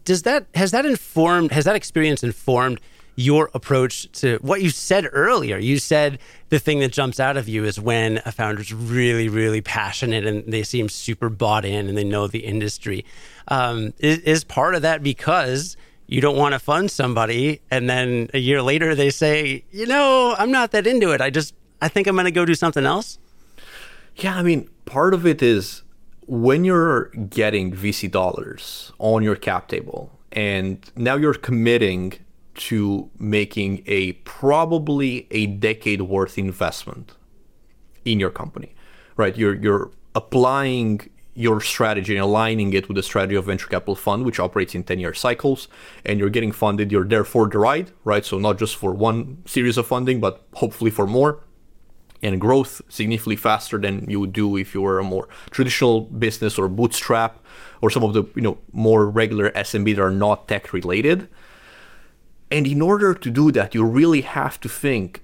Does 0.05 0.23
that 0.23 0.47
has 0.55 0.71
that 0.71 0.87
informed 0.87 1.51
has 1.53 1.65
that 1.65 1.77
experience 1.77 2.23
informed 2.23 2.81
your 3.16 3.50
approach 3.54 4.11
to 4.21 4.38
what 4.42 4.62
you 4.62 4.71
said 4.71 5.09
earlier? 5.12 5.59
You 5.59 5.78
said 5.78 6.18
the 6.49 6.59
thing 6.59 6.80
that 6.80 6.92
jumps 6.92 7.21
out 7.21 7.37
of 7.37 7.49
you 7.49 7.64
is 7.64 7.78
when 7.78 8.21
a 8.25 8.33
founder's 8.33 8.73
really, 8.73 9.28
really 9.28 9.61
passionate 9.61 10.26
and 10.26 10.44
they 10.52 10.62
seem 10.62 10.88
super 10.88 11.28
bought 11.28 11.64
in 11.64 11.88
and 11.88 11.97
they 11.97 12.04
know 12.04 12.26
the 12.26 12.44
industry. 12.44 13.04
Um, 13.49 13.94
is, 13.99 14.18
is 14.21 14.44
part 14.44 14.75
of 14.75 14.83
that 14.83 15.02
because 15.02 15.76
you 16.06 16.21
don't 16.21 16.37
want 16.37 16.52
to 16.52 16.59
fund 16.59 16.90
somebody 16.90 17.61
and 17.71 17.88
then 17.88 18.30
a 18.35 18.38
year 18.38 18.62
later 18.62 18.94
they 18.94 19.11
say, 19.11 19.64
you 19.71 19.87
know, 19.87 20.35
I'm 20.38 20.50
not 20.50 20.73
that 20.73 20.87
into 20.87 21.12
it. 21.12 21.21
I 21.21 21.30
just, 21.30 21.54
I 21.80 21.88
think 21.88 22.06
I'm 22.06 22.14
going 22.14 22.25
to 22.25 22.30
go 22.30 22.44
do 22.44 22.54
something 22.54 22.85
else? 22.85 23.18
Yeah, 24.16 24.37
I 24.37 24.42
mean, 24.42 24.68
part 24.85 25.14
of 25.14 25.26
it 25.26 25.42
is 25.42 25.83
when 26.26 26.64
you're 26.64 27.06
getting 27.06 27.73
VC 27.73 28.11
dollars 28.11 28.92
on 28.99 29.23
your 29.23 29.37
cap 29.37 29.68
table 29.68 30.11
and 30.33 30.90
now 30.97 31.16
you're 31.16 31.35
committing 31.35 32.14
to 32.54 33.11
making 33.18 33.82
a 33.87 34.12
probably 34.25 35.26
a 35.30 35.46
decade 35.46 36.02
worth 36.02 36.38
investment 36.38 37.12
in 38.04 38.20
your 38.20 38.30
company, 38.30 38.75
right? 39.16 39.37
You're 39.37 39.54
you're 39.54 39.90
applying 40.14 41.11
your 41.34 41.61
strategy 41.61 42.14
and 42.14 42.23
aligning 42.23 42.73
it 42.73 42.88
with 42.88 42.96
the 42.96 43.02
strategy 43.02 43.34
of 43.34 43.46
venture 43.46 43.66
capital 43.66 43.96
fund, 43.96 44.25
which 44.25 44.38
operates 44.38 44.75
in 44.75 44.84
10 44.84 45.00
year 45.00 45.12
cycles, 45.12 45.68
and 46.04 46.18
you're 46.18 46.30
getting 46.30 46.52
funded. 46.52 46.92
You're 46.92 47.04
there 47.04 47.25
for 47.25 47.49
the 47.49 47.58
ride, 47.58 47.90
right? 48.04 48.25
So 48.25 48.38
not 48.38 48.58
just 48.58 48.76
for 48.76 48.92
one 48.92 49.42
series 49.44 49.76
of 49.76 49.87
funding, 49.87 50.20
but 50.20 50.46
hopefully 50.54 50.90
for 50.90 51.06
more. 51.06 51.40
And 52.23 52.40
growth 52.40 52.80
significantly 52.88 53.37
faster 53.37 53.76
than 53.76 54.08
you 54.08 54.18
would 54.18 54.32
do 54.32 54.56
if 54.56 54.75
you 54.75 54.80
were 54.80 54.99
a 54.99 55.04
more 55.04 55.28
traditional 55.50 56.02
business 56.02 56.58
or 56.58 56.68
bootstrap 56.68 57.44
or 57.82 57.90
some 57.90 58.02
of 58.02 58.14
the 58.14 58.25
you 58.34 58.40
know 58.40 58.56
more 58.73 59.11
regular 59.11 59.50
SMB 59.50 59.96
that 59.96 60.02
are 60.02 60.11
not 60.11 60.49
tech 60.49 60.73
related. 60.73 61.28
And 62.51 62.67
in 62.67 62.81
order 62.83 63.15
to 63.15 63.31
do 63.31 63.51
that, 63.53 63.75
you 63.75 63.85
really 63.85 64.21
have 64.21 64.61
to 64.61 64.69
think 64.69 65.23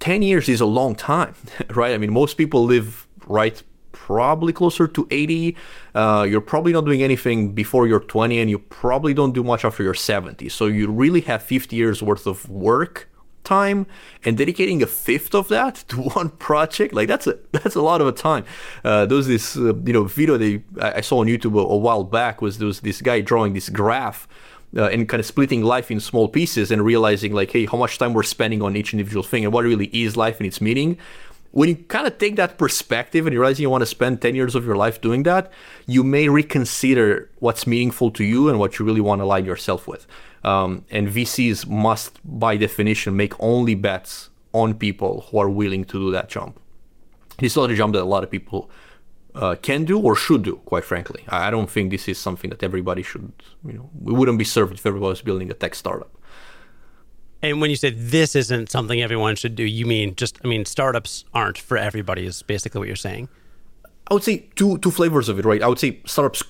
10 0.00 0.22
years 0.22 0.48
is 0.48 0.60
a 0.60 0.66
long 0.66 0.94
time, 0.94 1.34
right? 1.70 1.94
I 1.94 1.98
mean, 1.98 2.12
most 2.12 2.36
people 2.36 2.64
live 2.64 3.06
right 3.26 3.62
probably 3.92 4.52
closer 4.52 4.86
to 4.86 5.06
80. 5.10 5.56
Uh, 5.94 6.26
you're 6.28 6.40
probably 6.40 6.72
not 6.72 6.84
doing 6.84 7.02
anything 7.02 7.52
before 7.52 7.86
you're 7.86 8.00
20, 8.00 8.38
and 8.38 8.50
you 8.50 8.58
probably 8.58 9.14
don't 9.14 9.32
do 9.32 9.42
much 9.42 9.64
after 9.64 9.82
you're 9.82 9.94
70. 9.94 10.48
So 10.50 10.66
you 10.66 10.90
really 10.90 11.22
have 11.22 11.42
50 11.42 11.74
years 11.74 12.02
worth 12.02 12.26
of 12.26 12.48
work 12.50 13.08
time 13.44 13.86
and 14.24 14.36
dedicating 14.36 14.82
a 14.82 14.86
fifth 14.86 15.34
of 15.34 15.48
that 15.48 15.74
to 15.88 15.96
one 16.00 16.30
project 16.30 16.94
like 16.94 17.06
that's 17.06 17.26
a 17.26 17.38
that's 17.52 17.74
a 17.74 17.82
lot 17.82 18.00
of 18.00 18.06
a 18.06 18.12
time 18.12 18.44
uh, 18.84 19.04
there 19.04 19.16
was 19.16 19.28
this 19.28 19.54
uh, 19.56 19.74
you 19.84 19.92
know 19.92 20.04
video 20.04 20.38
that 20.38 20.62
I 20.96 21.02
saw 21.02 21.18
on 21.18 21.26
youtube 21.26 21.54
a, 21.54 21.58
a 21.58 21.76
while 21.76 22.04
back 22.04 22.40
was 22.40 22.56
there 22.56 22.66
was 22.66 22.80
this 22.80 23.02
guy 23.02 23.20
drawing 23.20 23.52
this 23.52 23.68
graph 23.68 24.26
uh, 24.76 24.86
and 24.86 25.08
kind 25.08 25.20
of 25.20 25.26
splitting 25.26 25.62
life 25.62 25.90
in 25.90 26.00
small 26.00 26.28
pieces 26.28 26.70
and 26.70 26.84
realizing 26.84 27.32
like 27.32 27.50
hey 27.50 27.66
how 27.66 27.78
much 27.78 27.98
time 27.98 28.12
we're 28.12 28.22
spending 28.22 28.62
on 28.62 28.76
each 28.76 28.92
individual 28.92 29.22
thing 29.22 29.44
and 29.44 29.52
what 29.52 29.64
really 29.64 29.86
is 29.92 30.16
life 30.16 30.38
and 30.38 30.46
its 30.46 30.60
meaning. 30.60 30.98
When 31.52 31.68
you 31.68 31.76
kind 31.76 32.04
of 32.06 32.18
take 32.18 32.34
that 32.34 32.58
perspective 32.58 33.26
and 33.26 33.32
you 33.32 33.38
realize 33.38 33.60
you 33.60 33.70
want 33.70 33.82
to 33.82 33.86
spend 33.86 34.20
10 34.20 34.34
years 34.34 34.56
of 34.56 34.66
your 34.66 34.76
life 34.76 35.00
doing 35.00 35.22
that 35.22 35.52
you 35.86 36.02
may 36.02 36.28
reconsider 36.28 37.30
what's 37.38 37.64
meaningful 37.66 38.10
to 38.12 38.24
you 38.24 38.48
and 38.48 38.58
what 38.58 38.78
you 38.78 38.84
really 38.84 39.00
want 39.00 39.20
to 39.20 39.24
align 39.24 39.44
yourself 39.44 39.86
with. 39.86 40.06
Um, 40.42 40.84
and 40.90 41.08
vcs 41.08 41.66
must 41.66 42.18
by 42.24 42.56
definition 42.56 43.16
make 43.16 43.32
only 43.38 43.74
bets 43.74 44.30
on 44.52 44.74
people 44.74 45.26
who 45.30 45.38
are 45.38 45.48
willing 45.48 45.84
to 45.84 45.98
do 45.98 46.10
that 46.10 46.28
jump. 46.28 46.58
It's 47.38 47.56
not 47.56 47.70
a 47.70 47.74
jump 47.74 47.94
that 47.94 48.02
a 48.02 48.04
lot 48.04 48.24
of 48.24 48.30
people 48.30 48.70
uh, 49.34 49.56
can 49.60 49.84
do 49.84 49.98
or 49.98 50.14
should 50.14 50.42
do, 50.42 50.56
quite 50.64 50.84
frankly. 50.84 51.24
I 51.28 51.50
don't 51.50 51.70
think 51.70 51.90
this 51.90 52.08
is 52.08 52.18
something 52.18 52.50
that 52.50 52.62
everybody 52.62 53.02
should, 53.02 53.32
you 53.66 53.72
know, 53.72 53.90
we 54.00 54.12
wouldn't 54.12 54.38
be 54.38 54.44
served 54.44 54.74
if 54.74 54.86
everybody 54.86 55.10
was 55.10 55.22
building 55.22 55.50
a 55.50 55.54
tech 55.54 55.74
startup. 55.74 56.10
And 57.42 57.60
when 57.60 57.68
you 57.68 57.76
say 57.76 57.90
this 57.90 58.34
isn't 58.34 58.70
something 58.70 59.02
everyone 59.02 59.36
should 59.36 59.54
do, 59.54 59.64
you 59.64 59.84
mean 59.84 60.14
just, 60.14 60.38
I 60.44 60.48
mean, 60.48 60.64
startups 60.64 61.24
aren't 61.34 61.58
for 61.58 61.76
everybody, 61.76 62.24
is 62.24 62.42
basically 62.42 62.78
what 62.78 62.86
you're 62.86 62.96
saying. 62.96 63.28
I 64.10 64.14
would 64.14 64.22
say 64.22 64.48
two 64.54 64.78
two 64.78 64.90
flavors 64.90 65.28
of 65.28 65.38
it, 65.38 65.44
right? 65.44 65.62
I 65.62 65.68
would 65.68 65.78
say 65.78 66.00
startups 66.04 66.42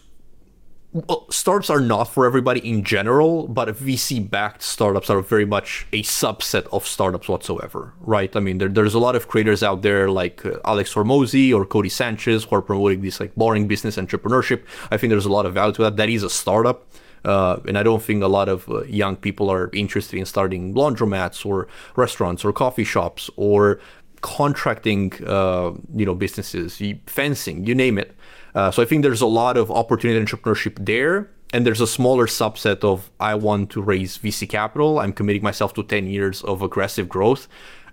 startups 1.31 1.71
are 1.71 1.81
not 1.81 2.05
for 2.05 2.25
everybody 2.25 2.61
in 2.69 2.85
general, 2.85 3.49
but 3.49 3.69
VC 3.69 4.29
backed 4.29 4.63
startups 4.63 5.11
are 5.11 5.21
very 5.21 5.45
much 5.45 5.87
a 5.93 6.03
subset 6.03 6.67
of 6.73 6.87
startups 6.87 7.29
whatsoever, 7.29 7.93
right? 8.01 8.35
I 8.37 8.41
mean, 8.41 8.59
there, 8.59 8.69
there's 8.69 8.95
a 8.95 9.01
lot 9.01 9.17
of 9.17 9.27
creators 9.27 9.63
out 9.63 9.83
there 9.83 10.09
like 10.09 10.47
uh, 10.47 10.59
Alex 10.65 10.95
Hormozi 10.95 11.53
or 11.53 11.67
Codie 11.67 11.91
Sanchez 11.91 12.45
who 12.45 12.57
are 12.57 12.63
promoting 12.63 13.01
this 13.01 13.19
like 13.19 13.35
boring 13.35 13.67
business 13.67 13.97
entrepreneurship. 13.97 14.63
I 14.91 14.97
think 14.97 15.11
there's 15.11 15.27
a 15.27 15.33
lot 15.33 15.47
of 15.47 15.55
value 15.55 15.75
to 15.75 15.83
that. 15.83 15.97
That 15.97 16.09
is 16.09 16.23
a 16.23 16.31
startup. 16.31 16.87
Uh, 17.25 17.59
and 17.67 17.79
I 17.79 17.83
don't 17.83 18.03
think 18.03 18.23
a 18.23 18.29
lot 18.29 18.49
of 18.49 18.69
uh, 18.69 18.85
young 18.85 19.17
people 19.17 19.51
are 19.51 19.71
interested 19.73 20.19
in 20.19 20.27
starting 20.27 20.75
laundromats 20.75 21.45
or 21.45 21.67
restaurants 21.97 22.45
or 22.45 22.53
coffee 22.53 22.85
shops 22.85 23.31
or 23.37 23.81
contracting, 24.21 25.13
uh, 25.27 25.73
you 25.95 26.07
know, 26.07 26.15
businesses, 26.15 26.81
fencing, 27.07 27.67
you 27.67 27.75
name 27.75 27.99
it. 27.99 28.15
Uh, 28.55 28.71
so 28.71 28.83
I 28.83 28.87
think 28.87 29.03
there's 29.03 29.21
a 29.21 29.27
lot 29.27 29.57
of 29.57 29.71
opportunity 29.71 30.25
entrepreneurship 30.25 30.85
there. 30.85 31.31
And 31.53 31.65
there's 31.65 31.81
a 31.81 31.87
smaller 31.87 32.27
subset 32.27 32.83
of 32.83 33.11
I 33.21 33.37
want 33.37 33.71
to 33.71 33.83
raise 33.83 34.19
VC 34.19 34.49
capital. 34.49 34.99
I'm 34.99 35.13
committing 35.13 35.43
myself 35.43 35.73
to 35.75 35.85
10 35.85 36.09
years 36.09 36.43
of 36.43 36.63
aggressive 36.63 37.09
growth, 37.09 37.47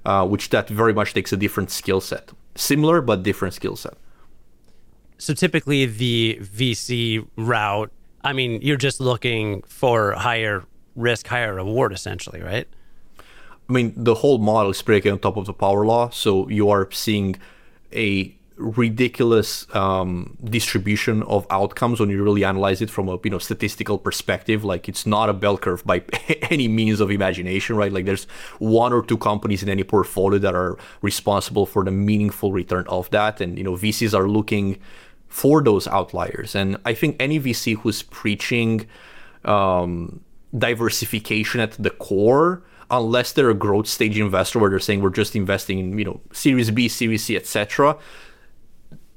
uh, 0.04 0.26
which 0.28 0.50
that 0.50 0.68
very 0.68 0.94
much 0.94 1.14
takes 1.14 1.32
a 1.32 1.38
different 1.38 1.70
skill 1.70 2.02
set. 2.02 2.32
Similar, 2.56 3.02
but 3.02 3.22
different 3.22 3.54
skill 3.54 3.76
set. 3.76 3.94
So 5.20 5.36
typically 5.36 5.86
the 5.86 6.40
VC 6.42 7.28
route, 7.38 7.92
I 8.24 8.34
mean, 8.34 8.60
you're 8.64 8.78
just 8.78 9.00
looking 9.00 9.62
for 9.64 10.14
higher 10.14 10.64
risk, 10.96 11.28
higher 11.28 11.54
reward, 11.54 11.94
essentially, 11.94 12.42
right? 12.42 12.68
I 13.70 13.74
mean, 13.74 13.94
the 13.96 14.16
whole 14.16 14.40
model 14.40 14.72
is 14.72 14.82
breaking 14.82 15.12
on 15.12 15.20
top 15.20 15.38
of 15.38 15.46
the 15.46 15.54
power 15.54 15.86
law. 15.86 16.10
So 16.10 16.50
you 16.50 16.70
are 16.70 16.90
seeing 16.92 17.36
a 17.94 18.36
ridiculous 18.58 19.66
um, 19.76 20.38
distribution 20.44 21.24
of 21.24 21.48
outcomes 21.50 22.00
when 22.00 22.10
you 22.10 22.24
really 22.24 22.44
analyze 22.44 22.82
it 22.82 22.90
from 22.90 23.10
a 23.10 23.18
you 23.24 23.32
know 23.32 23.40
statistical 23.40 23.98
perspective. 23.98 24.64
Like 24.64 24.88
it's 24.88 25.06
not 25.06 25.30
a 25.30 25.34
bell 25.34 25.58
curve 25.58 25.86
by 25.86 26.04
any 26.50 26.68
means 26.68 27.00
of 27.00 27.12
imagination, 27.12 27.76
right? 27.76 27.92
Like 27.92 28.06
there's 28.06 28.26
one 28.60 28.94
or 28.94 29.04
two 29.04 29.18
companies 29.18 29.64
in 29.64 29.70
any 29.70 29.84
portfolio 29.84 30.40
that 30.40 30.56
are 30.56 30.78
responsible 31.02 31.66
for 31.66 31.84
the 31.84 31.92
meaningful 31.92 32.52
return 32.52 32.86
of 32.88 33.10
that, 33.12 33.42
and 33.42 33.58
you 33.58 33.64
know 33.64 33.74
VCs 33.74 34.18
are 34.18 34.28
looking 34.28 34.80
for 35.28 35.64
those 35.64 35.88
outliers. 35.88 36.56
And 36.56 36.78
I 36.86 36.94
think 36.94 37.16
any 37.20 37.40
VC 37.40 37.78
who's 37.78 38.04
preaching 38.04 38.86
um, 39.46 40.22
diversification 40.58 41.62
at 41.62 41.72
the 41.72 41.90
core 41.90 42.64
unless 42.90 43.32
they're 43.32 43.50
a 43.50 43.56
growth 43.56 43.88
stage 43.88 44.20
investor 44.20 44.60
where 44.60 44.70
they're 44.70 44.80
saying 44.80 45.02
we're 45.02 45.10
just 45.10 45.36
investing 45.36 45.80
in 45.80 45.98
you 45.98 46.04
know 46.04 46.20
series 46.34 46.70
b 46.70 46.90
series 46.90 47.24
c 47.24 47.38
etc 47.38 47.98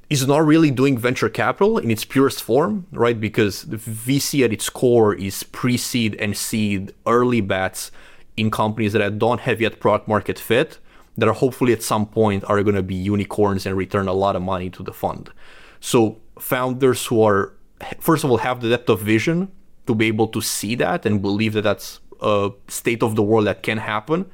is 0.09 0.27
not 0.27 0.45
really 0.45 0.71
doing 0.71 0.97
venture 0.97 1.29
capital 1.29 1.77
in 1.77 1.89
its 1.89 2.05
purest 2.05 2.43
form, 2.43 2.85
right? 2.91 3.19
Because 3.19 3.63
the 3.63 3.77
VC 3.77 4.45
at 4.45 4.53
its 4.53 4.69
core 4.69 5.13
is 5.13 5.43
pre-seed 5.43 6.15
and 6.15 6.37
seed 6.37 6.93
early 7.07 7.41
bets 7.41 7.91
in 8.37 8.51
companies 8.51 8.93
that 8.93 9.17
don't 9.17 9.41
have 9.41 9.61
yet 9.61 9.79
product 9.79 10.07
market 10.07 10.37
fit 10.37 10.77
that 11.17 11.27
are 11.27 11.33
hopefully 11.33 11.73
at 11.73 11.81
some 11.81 12.05
point 12.05 12.43
are 12.45 12.61
going 12.61 12.75
to 12.75 12.83
be 12.83 12.95
unicorns 12.95 13.65
and 13.65 13.75
return 13.77 14.07
a 14.07 14.13
lot 14.13 14.35
of 14.35 14.41
money 14.41 14.69
to 14.69 14.83
the 14.83 14.93
fund. 14.93 15.31
So 15.79 16.17
founders 16.39 17.05
who 17.05 17.23
are 17.23 17.53
first 17.99 18.23
of 18.23 18.31
all 18.31 18.37
have 18.37 18.61
the 18.61 18.69
depth 18.69 18.89
of 18.89 19.01
vision 19.01 19.51
to 19.87 19.95
be 19.95 20.07
able 20.07 20.27
to 20.27 20.41
see 20.41 20.75
that 20.75 21.05
and 21.05 21.21
believe 21.21 21.53
that 21.53 21.61
that's 21.61 21.99
a 22.21 22.51
state 22.67 23.03
of 23.03 23.15
the 23.15 23.23
world 23.23 23.47
that 23.47 23.63
can 23.63 23.77
happen. 23.77 24.29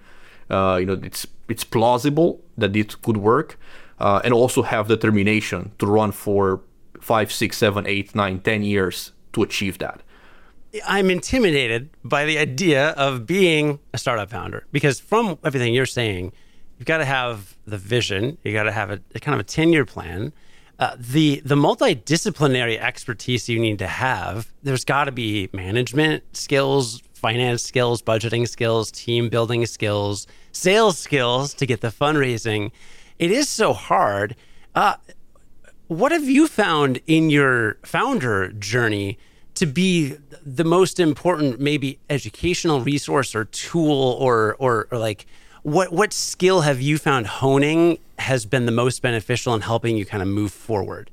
Uh, 0.50 0.78
you 0.80 0.86
know, 0.86 1.00
it's 1.04 1.28
it's 1.48 1.64
plausible 1.64 2.42
that 2.58 2.76
it 2.76 3.02
could 3.02 3.18
work 3.18 3.58
uh, 4.02 4.20
and 4.24 4.34
also 4.34 4.64
have 4.64 4.88
determination 4.88 5.72
to 5.78 5.86
run 5.86 6.12
for 6.12 6.62
five, 7.00 7.32
six, 7.32 7.58
seven, 7.58 7.86
eight, 7.86 8.16
nine, 8.16 8.40
ten 8.40 8.64
years 8.64 9.12
to 9.34 9.44
achieve 9.44 9.78
that. 9.78 10.02
I'm 10.88 11.10
intimidated 11.10 11.90
by 12.04 12.26
the 12.26 12.38
idea 12.38 12.90
of 12.92 13.26
being 13.26 13.80
a 13.94 13.98
startup 13.98 14.30
founder 14.30 14.66
because 14.72 15.00
from 15.00 15.38
everything 15.44 15.74
you're 15.74 15.86
saying, 15.86 16.32
you've 16.78 16.88
got 16.88 16.98
to 16.98 17.06
have 17.06 17.58
the 17.66 17.78
vision, 17.78 18.38
you 18.44 18.54
got 18.54 18.64
to 18.64 18.72
have 18.72 18.90
a, 18.90 19.00
a, 19.14 19.20
kind 19.20 19.36
of 19.36 19.42
a 19.42 19.44
10 19.44 19.72
year 19.72 19.86
plan. 19.86 20.34
Uh, 20.80 20.96
the 20.98 21.42
the 21.46 21.54
multidisciplinary 21.54 22.80
expertise 22.80 23.48
you 23.48 23.60
need 23.60 23.78
to 23.78 23.86
have. 23.86 24.52
There's 24.64 24.84
got 24.84 25.04
to 25.04 25.12
be 25.12 25.48
management 25.54 26.24
skills, 26.36 27.04
finance 27.14 27.62
skills, 27.62 28.02
budgeting 28.02 28.48
skills, 28.48 28.92
team 28.92 29.30
building 29.30 29.68
skills, 29.68 30.26
sales 30.54 30.98
skills 30.98 31.54
to 31.56 31.68
get 31.68 31.82
the 31.82 31.90
fundraising 31.90 32.72
it 33.22 33.32
is 33.32 33.48
so 33.48 33.72
hard. 33.72 34.36
Uh, 34.76 34.96
what 35.88 36.12
have 36.12 36.28
you 36.28 36.48
found 36.48 37.00
in 37.06 37.30
your 37.30 37.78
founder 37.84 38.52
journey 38.54 39.20
to 39.54 39.66
be 39.66 40.18
the 40.44 40.64
most 40.64 41.00
important, 41.00 41.60
maybe 41.60 42.00
educational 42.10 42.82
resource 42.82 43.36
or 43.36 43.46
tool 43.46 44.18
or, 44.20 44.56
or, 44.58 44.88
or 44.90 44.98
like 44.98 45.28
what 45.64 45.94
what 45.94 46.12
skill 46.12 46.62
have 46.62 46.82
you 46.82 46.98
found 46.98 47.28
honing 47.28 48.00
has 48.18 48.48
been 48.48 48.66
the 48.66 48.72
most 48.72 49.04
beneficial 49.04 49.54
in 49.54 49.62
helping 49.62 49.96
you 49.96 50.06
kind 50.06 50.24
of 50.24 50.28
move 50.28 50.52
forward? 50.52 51.12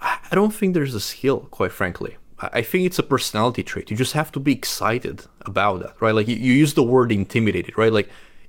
I 0.00 0.34
don't 0.34 0.54
think 0.54 0.74
there's 0.74 0.94
a 0.94 1.00
skill, 1.00 1.48
quite 1.50 1.72
frankly. 1.72 2.18
I 2.38 2.62
think 2.62 2.84
it's 2.84 2.98
a 2.98 3.02
personality 3.02 3.64
trait. 3.64 3.90
You 3.90 3.96
just 3.96 4.12
have 4.12 4.30
to 4.32 4.38
be 4.38 4.52
excited 4.52 5.24
about 5.42 5.80
that, 5.80 5.94
right? 6.00 6.14
Like 6.14 6.28
you, 6.28 6.36
you 6.36 6.52
use 6.52 6.74
the 6.74 6.84
word 6.84 7.10
intimidated, 7.10 7.76
right? 7.76 7.92
Like 7.92 8.08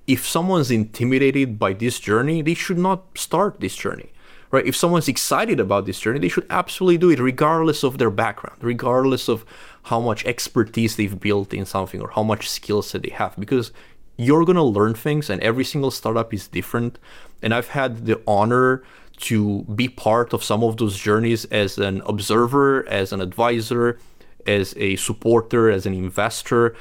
if 0.09 0.27
someone's 0.27 0.71
intimidated 0.71 1.59
by 1.59 1.71
this 1.71 1.99
journey, 1.99 2.41
they 2.41 2.55
should 2.55 2.79
not 2.79 3.03
start 3.15 3.59
this 3.59 3.75
journey, 3.75 4.11
right? 4.49 4.65
If 4.65 4.75
someone's 4.75 5.07
excited 5.07 5.59
about 5.59 5.85
this 5.85 5.99
journey, 5.99 6.19
they 6.19 6.27
should 6.27 6.47
absolutely 6.49 6.97
do 6.97 7.11
it, 7.11 7.19
regardless 7.19 7.83
of 7.83 7.99
their 7.99 8.09
background, 8.09 8.57
regardless 8.61 9.29
of 9.29 9.45
how 9.83 9.99
much 9.99 10.25
expertise 10.25 10.95
they've 10.95 11.19
built 11.19 11.53
in 11.53 11.65
something 11.65 12.01
or 12.01 12.09
how 12.09 12.23
much 12.23 12.49
skills 12.49 12.91
that 12.91 13.03
they 13.03 13.11
have, 13.11 13.35
because 13.37 13.71
you're 14.17 14.45
gonna 14.45 14.63
learn 14.63 14.95
things, 14.95 15.29
and 15.29 15.39
every 15.41 15.63
single 15.63 15.91
startup 15.91 16.33
is 16.33 16.47
different. 16.47 16.97
And 17.43 17.53
I've 17.53 17.69
had 17.69 18.05
the 18.07 18.19
honor 18.27 18.83
to 19.29 19.63
be 19.75 19.87
part 19.87 20.33
of 20.33 20.43
some 20.43 20.63
of 20.63 20.77
those 20.77 20.97
journeys 20.97 21.45
as 21.45 21.77
an 21.77 22.01
observer, 22.05 22.87
as 22.89 23.13
an 23.13 23.21
advisor, 23.21 23.99
as 24.47 24.73
a 24.77 24.95
supporter, 24.95 25.69
as 25.69 25.85
an 25.85 25.93
investor. 25.93 26.75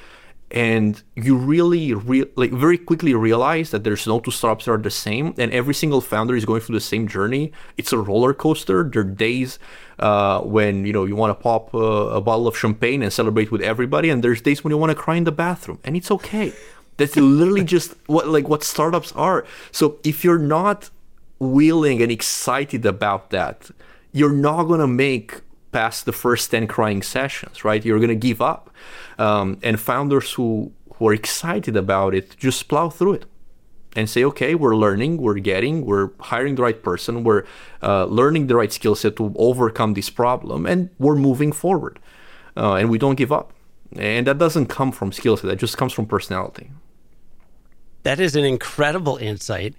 And 0.50 1.02
you 1.14 1.36
really, 1.36 1.92
re- 1.92 2.30
like, 2.36 2.52
very 2.52 2.78
quickly 2.78 3.12
realize 3.12 3.70
that 3.70 3.84
there's 3.84 4.06
no 4.06 4.18
two 4.18 4.30
startups 4.30 4.64
that 4.64 4.72
are 4.72 4.78
the 4.78 4.90
same, 4.90 5.34
and 5.36 5.52
every 5.52 5.74
single 5.74 6.00
founder 6.00 6.34
is 6.34 6.46
going 6.46 6.62
through 6.62 6.76
the 6.76 6.80
same 6.80 7.06
journey. 7.06 7.52
It's 7.76 7.92
a 7.92 7.98
roller 7.98 8.32
coaster. 8.32 8.82
There 8.82 9.02
are 9.02 9.04
days 9.04 9.58
uh, 9.98 10.40
when 10.40 10.86
you 10.86 10.92
know 10.92 11.04
you 11.04 11.16
want 11.16 11.36
to 11.36 11.42
pop 11.42 11.74
uh, 11.74 11.78
a 11.78 12.20
bottle 12.22 12.48
of 12.48 12.56
champagne 12.56 13.02
and 13.02 13.12
celebrate 13.12 13.50
with 13.50 13.60
everybody, 13.60 14.08
and 14.08 14.24
there's 14.24 14.40
days 14.40 14.64
when 14.64 14.70
you 14.70 14.78
want 14.78 14.90
to 14.90 14.94
cry 14.94 15.16
in 15.16 15.24
the 15.24 15.32
bathroom, 15.32 15.80
and 15.84 15.96
it's 15.96 16.10
okay. 16.10 16.54
That's 16.96 17.16
literally 17.16 17.64
just 17.76 17.94
what 18.06 18.28
like 18.28 18.48
what 18.48 18.64
startups 18.64 19.12
are. 19.12 19.44
So 19.70 19.98
if 20.02 20.24
you're 20.24 20.38
not 20.38 20.88
willing 21.38 22.02
and 22.02 22.10
excited 22.10 22.86
about 22.86 23.30
that, 23.30 23.70
you're 24.12 24.32
not 24.32 24.64
going 24.64 24.80
to 24.80 24.86
make 24.86 25.42
past 25.72 26.06
the 26.06 26.12
first 26.12 26.50
10 26.50 26.66
crying 26.66 27.02
sessions, 27.02 27.64
right? 27.64 27.84
You're 27.84 27.98
going 27.98 28.08
to 28.08 28.14
give 28.14 28.40
up. 28.40 28.70
Um, 29.18 29.58
and 29.62 29.78
founders 29.80 30.32
who, 30.32 30.72
who 30.94 31.08
are 31.08 31.14
excited 31.14 31.76
about 31.76 32.14
it 32.14 32.36
just 32.38 32.68
plow 32.68 32.88
through 32.88 33.14
it 33.14 33.24
and 33.96 34.08
say, 34.08 34.22
okay, 34.24 34.54
we're 34.54 34.76
learning, 34.76 35.16
we're 35.16 35.38
getting, 35.38 35.84
we're 35.84 36.10
hiring 36.20 36.54
the 36.54 36.62
right 36.62 36.82
person, 36.82 37.24
we're 37.24 37.44
uh, 37.82 38.04
learning 38.04 38.46
the 38.46 38.54
right 38.54 38.72
skill 38.72 38.94
set 38.94 39.16
to 39.16 39.32
overcome 39.36 39.94
this 39.94 40.10
problem, 40.10 40.66
and 40.66 40.90
we're 40.98 41.16
moving 41.16 41.52
forward. 41.52 41.98
Uh, 42.56 42.74
and 42.74 42.90
we 42.90 42.98
don't 42.98 43.14
give 43.14 43.32
up. 43.32 43.52
And 43.96 44.26
that 44.26 44.38
doesn't 44.38 44.66
come 44.66 44.92
from 44.92 45.12
skill 45.12 45.36
set, 45.36 45.46
that 45.46 45.56
just 45.56 45.76
comes 45.76 45.92
from 45.92 46.06
personality. 46.06 46.70
That 48.02 48.20
is 48.20 48.36
an 48.36 48.44
incredible 48.44 49.16
insight. 49.16 49.74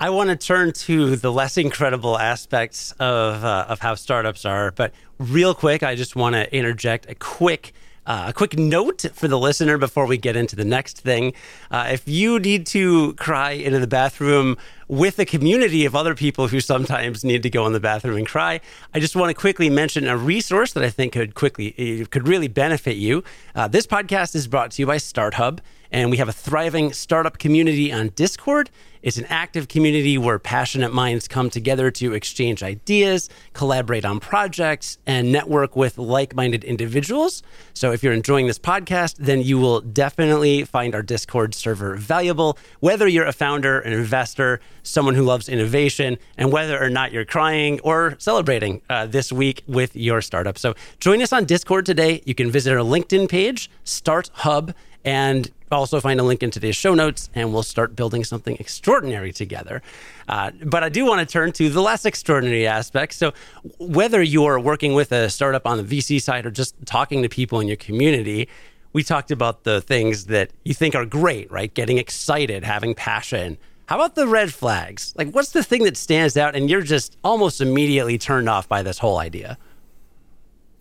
I 0.00 0.10
want 0.10 0.30
to 0.30 0.36
turn 0.36 0.72
to 0.72 1.16
the 1.16 1.32
less 1.32 1.56
incredible 1.56 2.16
aspects 2.16 2.92
of 3.00 3.44
uh, 3.44 3.66
of 3.68 3.80
how 3.80 3.96
startups 3.96 4.44
are, 4.44 4.70
but 4.70 4.92
real 5.18 5.54
quick, 5.54 5.82
I 5.82 5.96
just 5.96 6.14
want 6.14 6.34
to 6.34 6.54
interject 6.56 7.10
a 7.10 7.14
quick. 7.16 7.72
Uh, 8.06 8.28
a 8.28 8.32
quick 8.32 8.56
note 8.58 9.04
for 9.12 9.28
the 9.28 9.38
listener 9.38 9.76
before 9.76 10.06
we 10.06 10.16
get 10.16 10.34
into 10.34 10.56
the 10.56 10.64
next 10.64 10.98
thing. 11.02 11.34
Uh, 11.70 11.90
if 11.92 12.08
you 12.08 12.38
need 12.38 12.64
to 12.64 13.12
cry 13.16 13.50
into 13.50 13.78
the 13.78 13.86
bathroom 13.86 14.56
with 14.88 15.18
a 15.18 15.26
community 15.26 15.84
of 15.84 15.94
other 15.94 16.14
people 16.14 16.48
who 16.48 16.58
sometimes 16.58 17.22
need 17.22 17.42
to 17.42 17.50
go 17.50 17.66
in 17.66 17.74
the 17.74 17.80
bathroom 17.80 18.16
and 18.16 18.26
cry, 18.26 18.62
I 18.94 19.00
just 19.00 19.14
want 19.14 19.28
to 19.28 19.34
quickly 19.34 19.68
mention 19.68 20.08
a 20.08 20.16
resource 20.16 20.72
that 20.72 20.82
I 20.82 20.88
think 20.88 21.12
could 21.12 21.34
quickly 21.34 22.06
could 22.06 22.26
really 22.26 22.48
benefit 22.48 22.96
you. 22.96 23.24
Uh, 23.54 23.68
this 23.68 23.86
podcast 23.86 24.34
is 24.34 24.46
brought 24.46 24.70
to 24.70 24.80
you 24.80 24.86
by 24.86 24.96
StartHub, 24.96 25.58
and 25.90 26.10
we 26.10 26.16
have 26.18 26.28
a 26.28 26.32
thriving 26.32 26.92
startup 26.92 27.38
community 27.38 27.92
on 27.92 28.08
Discord. 28.10 28.70
It's 29.00 29.16
an 29.16 29.26
active 29.26 29.68
community 29.68 30.18
where 30.18 30.38
passionate 30.38 30.92
minds 30.92 31.28
come 31.28 31.50
together 31.50 31.90
to 31.92 32.14
exchange 32.14 32.62
ideas, 32.62 33.30
collaborate 33.52 34.04
on 34.04 34.18
projects, 34.18 34.98
and 35.06 35.30
network 35.30 35.76
with 35.76 35.98
like 35.98 36.34
minded 36.34 36.64
individuals. 36.64 37.42
So, 37.74 37.92
if 37.92 38.02
you're 38.02 38.12
enjoying 38.12 38.48
this 38.48 38.58
podcast, 38.58 39.14
then 39.18 39.40
you 39.40 39.58
will 39.58 39.80
definitely 39.80 40.64
find 40.64 40.94
our 40.94 41.02
Discord 41.02 41.54
server 41.54 41.94
valuable, 41.94 42.58
whether 42.80 43.06
you're 43.06 43.26
a 43.26 43.32
founder, 43.32 43.78
an 43.80 43.92
investor, 43.92 44.60
someone 44.82 45.14
who 45.14 45.22
loves 45.22 45.48
innovation, 45.48 46.18
and 46.36 46.50
whether 46.50 46.82
or 46.82 46.90
not 46.90 47.12
you're 47.12 47.24
crying 47.24 47.78
or 47.80 48.16
celebrating 48.18 48.82
uh, 48.90 49.06
this 49.06 49.30
week 49.30 49.62
with 49.68 49.94
your 49.94 50.20
startup. 50.20 50.58
So, 50.58 50.74
join 50.98 51.22
us 51.22 51.32
on 51.32 51.44
Discord 51.44 51.86
today. 51.86 52.20
You 52.26 52.34
can 52.34 52.50
visit 52.50 52.72
our 52.72 52.84
LinkedIn 52.84 53.28
page, 53.28 53.70
Start 53.84 54.30
Hub 54.34 54.74
and 55.04 55.50
also 55.70 56.00
find 56.00 56.20
a 56.20 56.22
link 56.22 56.42
in 56.42 56.50
today's 56.50 56.76
show 56.76 56.94
notes, 56.94 57.30
and 57.34 57.52
we'll 57.52 57.62
start 57.62 57.94
building 57.94 58.24
something 58.24 58.56
extraordinary 58.58 59.32
together. 59.32 59.82
Uh, 60.28 60.50
but 60.64 60.82
I 60.82 60.88
do 60.88 61.04
want 61.04 61.26
to 61.26 61.30
turn 61.30 61.52
to 61.52 61.68
the 61.68 61.80
less 61.80 62.04
extraordinary 62.04 62.66
aspects. 62.66 63.16
So, 63.16 63.32
whether 63.78 64.22
you're 64.22 64.58
working 64.58 64.94
with 64.94 65.12
a 65.12 65.28
startup 65.30 65.66
on 65.66 65.76
the 65.78 65.84
VC 65.84 66.20
side 66.20 66.46
or 66.46 66.50
just 66.50 66.74
talking 66.86 67.22
to 67.22 67.28
people 67.28 67.60
in 67.60 67.68
your 67.68 67.76
community, 67.76 68.48
we 68.92 69.02
talked 69.02 69.30
about 69.30 69.64
the 69.64 69.80
things 69.80 70.26
that 70.26 70.50
you 70.64 70.74
think 70.74 70.94
are 70.94 71.04
great, 71.04 71.50
right? 71.50 71.72
Getting 71.72 71.98
excited, 71.98 72.64
having 72.64 72.94
passion. 72.94 73.58
How 73.86 73.96
about 73.96 74.14
the 74.14 74.26
red 74.26 74.52
flags? 74.52 75.14
Like, 75.16 75.30
what's 75.30 75.52
the 75.52 75.62
thing 75.62 75.84
that 75.84 75.96
stands 75.96 76.36
out 76.36 76.54
and 76.54 76.68
you're 76.68 76.82
just 76.82 77.16
almost 77.24 77.60
immediately 77.60 78.18
turned 78.18 78.48
off 78.48 78.68
by 78.68 78.82
this 78.82 78.98
whole 78.98 79.18
idea? 79.18 79.56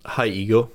High 0.06 0.28
ego 0.28 0.72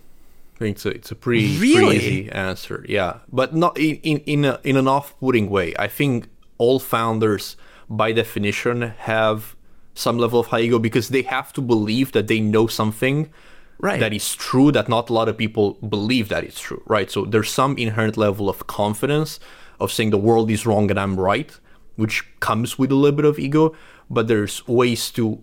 it's 0.60 0.86
a, 0.86 0.90
it's 0.90 1.10
a 1.10 1.14
pretty, 1.14 1.58
really? 1.58 1.98
pretty 1.98 2.06
easy 2.06 2.32
answer. 2.32 2.84
Yeah, 2.88 3.18
but 3.32 3.54
not 3.54 3.78
in 3.78 3.96
in 3.96 4.18
in, 4.18 4.44
a, 4.44 4.60
in 4.64 4.76
an 4.76 4.88
off-putting 4.88 5.50
way. 5.50 5.74
I 5.78 5.88
think 5.88 6.28
all 6.58 6.78
founders, 6.78 7.56
by 7.88 8.12
definition, 8.12 8.82
have 8.82 9.56
some 9.94 10.18
level 10.18 10.40
of 10.40 10.46
high 10.48 10.60
ego 10.60 10.78
because 10.78 11.08
they 11.08 11.22
have 11.22 11.52
to 11.52 11.60
believe 11.60 12.12
that 12.12 12.26
they 12.26 12.40
know 12.40 12.66
something 12.66 13.30
right. 13.78 14.00
that 14.00 14.12
is 14.12 14.34
true 14.34 14.72
that 14.72 14.88
not 14.88 15.10
a 15.10 15.12
lot 15.12 15.28
of 15.28 15.36
people 15.36 15.74
believe 15.74 16.28
that 16.28 16.44
it's 16.44 16.60
true. 16.60 16.82
Right. 16.86 17.10
So 17.10 17.24
there's 17.24 17.50
some 17.50 17.76
inherent 17.76 18.16
level 18.16 18.48
of 18.48 18.66
confidence 18.66 19.38
of 19.80 19.92
saying 19.92 20.10
the 20.10 20.18
world 20.18 20.50
is 20.50 20.64
wrong 20.64 20.90
and 20.90 20.98
I'm 20.98 21.18
right, 21.18 21.58
which 21.96 22.24
comes 22.40 22.78
with 22.78 22.90
a 22.90 22.94
little 22.94 23.16
bit 23.16 23.24
of 23.26 23.38
ego. 23.38 23.74
But 24.08 24.28
there's 24.28 24.66
ways 24.66 25.10
to 25.12 25.42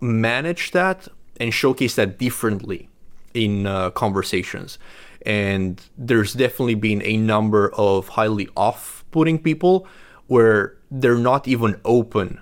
manage 0.00 0.70
that 0.72 1.08
and 1.40 1.52
showcase 1.52 1.96
that 1.96 2.18
differently 2.18 2.88
in 3.36 3.66
uh, 3.66 3.90
conversations. 3.90 4.78
And 5.24 5.80
there's 5.98 6.32
definitely 6.32 6.76
been 6.76 7.02
a 7.04 7.16
number 7.16 7.72
of 7.74 8.08
highly 8.08 8.48
off 8.56 9.04
putting 9.10 9.38
people 9.38 9.86
where 10.26 10.76
they're 10.90 11.18
not 11.18 11.46
even 11.46 11.80
open 11.84 12.40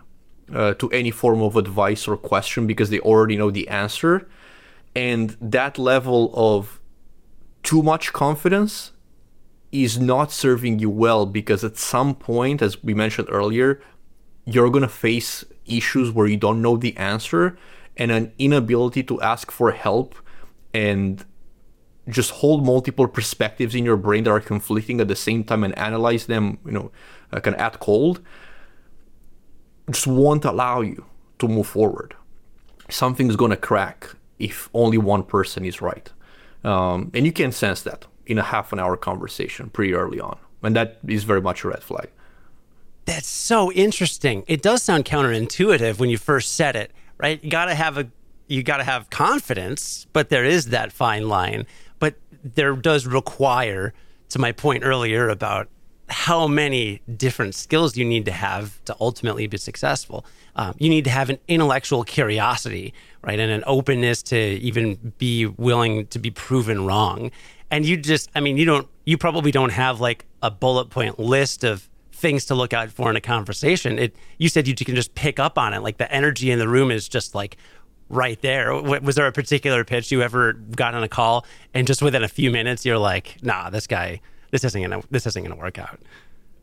uh, 0.53 0.75
to 0.75 0.91
any 0.91 1.11
form 1.11 1.41
of 1.43 1.57
advice 1.57 2.07
or 2.07 2.17
question 2.17 2.67
because 2.67 2.91
they 2.91 3.01
already 3.01 3.37
know 3.37 3.51
the 3.51 3.69
answer. 3.69 4.29
And 4.95 5.37
that 5.41 5.79
level 5.79 6.31
of 6.35 6.81
too 7.63 7.83
much 7.83 8.13
confidence 8.13 8.93
is 9.73 9.99
not 9.99 10.31
serving 10.31 10.79
you 10.79 10.91
well 10.91 11.27
because 11.27 11.65
at 11.65 11.77
some 11.77 12.15
point, 12.15 12.63
as 12.63 12.83
we 12.85 12.95
mentioned 12.95 13.29
earlier, 13.31 13.81
you're 14.45 14.71
going 14.71 14.83
to 14.83 14.89
face 14.89 15.45
issues 15.67 16.13
where 16.13 16.27
you 16.27 16.37
don't 16.37 16.63
know 16.63 16.77
the 16.77 16.97
answer 16.97 17.57
and 17.97 18.11
an 18.11 18.33
inability 18.39 19.03
to 19.03 19.21
ask 19.21 19.51
for 19.51 19.73
help 19.73 20.15
and 20.75 21.25
just 22.09 22.31
hold 22.33 22.67
multiple 22.67 23.09
perspectives 23.09 23.75
in 23.75 23.85
your 23.85 23.97
brain 23.97 24.25
that 24.25 24.31
are 24.31 24.41
conflicting 24.41 25.01
at 25.01 25.09
the 25.09 25.17
same 25.17 25.45
time 25.45 25.65
and 25.65 25.77
analyze 25.79 26.27
them, 26.27 26.59
you 26.67 26.73
know, 26.73 26.91
kind 27.31 27.55
of 27.55 27.61
at 27.61 27.81
cold, 27.81 28.21
just 29.91 30.07
won't 30.07 30.45
allow 30.45 30.83
you 30.83 31.07
to 31.39 31.49
move 31.49 31.67
forward. 31.67 32.15
Something's 32.91 33.37
gonna 33.37 33.57
crack 33.57 34.11
if 34.39 34.69
only 34.75 34.99
one 34.99 35.23
person 35.23 35.65
is 35.65 35.81
right, 35.81 36.13
um, 36.65 37.11
and 37.15 37.25
you 37.25 37.33
can 37.33 37.53
sense 37.53 37.81
that 37.83 38.07
in 38.27 38.37
a 38.39 38.43
half 38.43 38.73
an 38.73 38.79
hour 38.79 38.97
conversation 38.97 39.71
pretty 39.71 39.95
early 39.95 40.21
on, 40.21 40.37
and 40.63 40.77
that 40.77 40.99
is 41.07 41.25
very 41.25 41.41
much 41.41 41.65
a 41.65 41.69
red 41.69 41.83
flag. 41.83 42.11
That's 43.07 43.29
so 43.29 43.71
interesting. 43.73 44.45
It 44.47 44.63
does 44.63 44.83
sound 44.83 45.05
counterintuitive 45.05 45.99
when 45.99 46.11
you 46.11 46.19
first 46.19 46.53
said 46.53 46.75
it, 46.77 46.91
right? 47.19 47.43
You 47.43 47.51
got 47.51 47.67
to 47.67 47.75
have 47.75 47.99
a 47.99 48.09
you 48.47 48.63
got 48.63 48.79
to 48.79 48.85
have 48.85 49.11
confidence, 49.11 50.07
but 50.13 50.29
there 50.29 50.45
is 50.45 50.67
that 50.67 50.93
fine 50.93 51.29
line. 51.29 51.67
But 51.99 52.15
there 52.43 52.75
does 52.77 53.07
require, 53.07 53.95
to 54.29 54.39
my 54.39 54.53
point 54.53 54.85
earlier 54.85 55.29
about 55.29 55.69
how 56.09 56.47
many 56.47 57.01
different 57.17 57.55
skills 57.55 57.97
you 57.97 58.05
need 58.05 58.27
to 58.27 58.33
have 58.33 58.85
to 58.85 58.95
ultimately 59.01 59.47
be 59.47 59.57
successful. 59.57 60.27
Um, 60.55 60.75
you 60.79 60.91
need 60.91 61.05
to 61.05 61.11
have 61.11 61.31
an 61.31 61.39
intellectual 61.49 62.05
curiosity, 62.05 62.93
right, 63.23 63.41
and 63.41 63.51
an 63.51 63.65
openness 63.67 64.23
to 64.25 64.37
even 64.37 65.15
be 65.19 65.47
willing 65.47 66.07
to 66.09 66.19
be 66.19 66.31
proven 66.31 66.85
wrong. 66.85 67.31
And 67.71 67.87
you 67.87 67.97
just, 67.97 68.31
I 68.35 68.41
mean, 68.41 68.59
you 68.59 68.67
don't, 68.67 68.87
you 69.07 69.17
probably 69.17 69.51
don't 69.51 69.73
have 69.73 70.01
like 70.01 70.27
a 70.43 70.51
bullet 70.51 70.91
point 70.91 71.19
list 71.19 71.65
of 71.65 71.89
things 72.13 72.45
to 72.47 72.55
look 72.55 72.73
out 72.73 72.91
for 72.91 73.09
in 73.11 73.17
a 73.17 73.21
conversation. 73.21 73.99
It, 73.99 74.15
you 74.39 74.49
said 74.49 74.69
you 74.69 74.75
can 74.75 74.95
just 74.95 75.15
pick 75.15 75.39
up 75.41 75.59
on 75.59 75.73
it. 75.73 75.83
Like 75.83 75.97
the 75.97 76.11
energy 76.13 76.51
in 76.51 76.59
the 76.59 76.69
room 76.69 76.91
is 76.91 77.09
just 77.09 77.35
like 77.35 77.57
right 78.14 78.40
there. 78.42 78.74
Was 78.74 79.16
there 79.16 79.27
a 79.27 79.33
particular 79.33 79.85
pitch 79.85 80.11
you 80.12 80.22
ever 80.22 80.53
got 80.53 80.94
on 80.94 81.03
a 81.03 81.09
call 81.09 81.44
and 81.74 81.87
just 81.87 82.03
within 82.03 82.22
a 82.22 82.29
few 82.29 82.50
minutes 82.50 82.85
you're 82.85 82.98
like, 82.98 83.37
nah, 83.42 83.70
this 83.70 83.87
guy, 83.87 84.20
this 84.50 84.64
isn't 84.64 84.81
gonna, 84.81 85.03
this 85.11 85.27
isn't 85.27 85.42
gonna 85.42 85.57
work 85.57 85.79
out? 85.79 85.98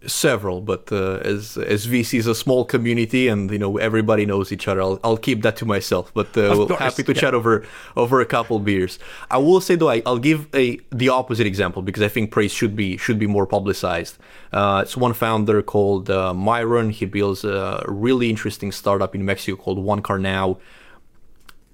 Several, 0.07 0.61
but 0.61 0.91
uh, 0.91 1.17
as 1.17 1.57
as 1.57 1.85
VC 1.85 2.17
is 2.17 2.25
a 2.25 2.33
small 2.33 2.65
community, 2.65 3.27
and 3.27 3.51
you 3.51 3.59
know 3.59 3.77
everybody 3.77 4.25
knows 4.25 4.51
each 4.51 4.67
other. 4.67 4.81
I'll, 4.81 4.99
I'll 5.03 5.15
keep 5.15 5.43
that 5.43 5.57
to 5.57 5.65
myself. 5.67 6.11
But 6.15 6.35
uh, 6.35 6.65
happy 6.77 7.03
to 7.03 7.13
yeah. 7.13 7.21
chat 7.21 7.33
over 7.35 7.63
over 7.95 8.19
a 8.19 8.25
couple 8.25 8.57
beers. 8.57 8.97
I 9.29 9.37
will 9.37 9.61
say 9.61 9.75
though, 9.75 9.89
I, 9.89 10.01
will 10.03 10.17
give 10.17 10.47
a 10.55 10.79
the 10.89 11.09
opposite 11.09 11.45
example 11.45 11.83
because 11.83 12.01
I 12.01 12.07
think 12.07 12.31
praise 12.31 12.51
should 12.51 12.75
be 12.75 12.97
should 12.97 13.19
be 13.19 13.27
more 13.27 13.45
publicized. 13.45 14.17
Uh, 14.51 14.81
it's 14.83 14.97
one 14.97 15.13
founder 15.13 15.61
called 15.61 16.09
uh, 16.09 16.33
Myron. 16.33 16.89
He 16.89 17.05
builds 17.05 17.43
a 17.43 17.83
really 17.87 18.31
interesting 18.31 18.71
startup 18.71 19.13
in 19.13 19.23
Mexico 19.23 19.55
called 19.55 19.77
One 19.77 20.01
Car 20.01 20.17
Now. 20.17 20.57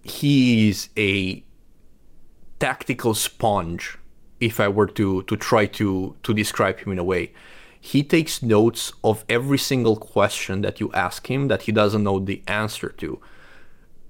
He's 0.08 0.90
a 0.98 1.44
tactical 2.60 3.14
sponge, 3.14 3.98
if 4.40 4.60
I 4.60 4.68
were 4.68 4.88
to 4.88 5.24
to 5.24 5.36
try 5.36 5.66
to 5.66 6.16
to 6.24 6.34
describe 6.34 6.80
him 6.80 6.92
in 6.92 7.00
a 7.00 7.04
way. 7.04 7.34
He 7.80 8.04
takes 8.04 8.42
notes 8.42 8.92
of 9.04 9.24
every 9.30 9.58
single 9.58 9.96
question 9.96 10.62
that 10.62 10.80
you 10.80 10.92
ask 10.94 11.30
him 11.30 11.48
that 11.48 11.64
he 11.64 11.72
doesn't 11.72 12.04
know 12.04 12.20
the 12.20 12.42
answer 12.48 12.90
to 12.98 13.20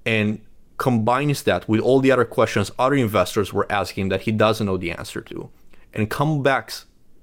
and 0.05 0.39
combines 0.77 1.43
that 1.43 1.67
with 1.67 1.81
all 1.81 1.99
the 1.99 2.11
other 2.11 2.25
questions 2.25 2.71
other 2.79 2.95
investors 2.95 3.51
were 3.51 3.69
asking 3.71 4.09
that 4.09 4.21
he 4.21 4.31
doesn't 4.31 4.67
know 4.67 4.77
the 4.77 4.91
answer 4.91 5.21
to 5.21 5.49
and 5.93 6.09
come 6.09 6.41
back 6.41 6.71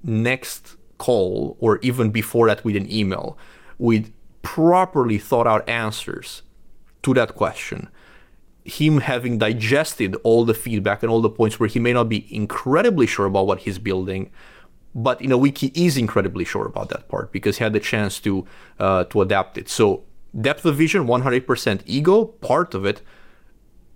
next 0.03 0.75
call 0.97 1.57
or 1.59 1.79
even 1.81 2.11
before 2.11 2.47
that 2.47 2.63
with 2.63 2.75
an 2.75 2.89
email 2.91 3.37
with 3.79 4.13
properly 4.41 5.17
thought 5.17 5.47
out 5.47 5.67
answers 5.67 6.43
to 7.01 7.13
that 7.13 7.35
question 7.35 7.89
him 8.65 8.99
having 8.99 9.37
digested 9.37 10.15
all 10.23 10.43
the 10.43 10.53
feedback 10.53 11.03
and 11.03 11.11
all 11.11 11.21
the 11.21 11.29
points 11.29 11.59
where 11.59 11.69
he 11.69 11.79
may 11.79 11.93
not 11.93 12.09
be 12.09 12.27
incredibly 12.35 13.05
sure 13.05 13.27
about 13.27 13.47
what 13.47 13.59
he's 13.59 13.77
building 13.77 14.31
but 14.95 15.21
in 15.21 15.31
a 15.33 15.37
week 15.37 15.57
he 15.57 15.71
is 15.75 15.97
incredibly 15.97 16.45
sure 16.45 16.65
about 16.65 16.87
that 16.89 17.09
part 17.09 17.33
because 17.33 17.57
he 17.57 17.63
had 17.63 17.73
the 17.73 17.79
chance 17.81 18.19
to 18.21 18.47
uh, 18.79 19.03
to 19.05 19.21
adapt 19.21 19.57
it. 19.57 19.67
So 19.67 20.05
depth 20.39 20.65
of 20.65 20.77
vision, 20.77 21.05
100% 21.05 21.81
ego, 21.85 22.25
part 22.25 22.73
of 22.73 22.85
it. 22.85 23.01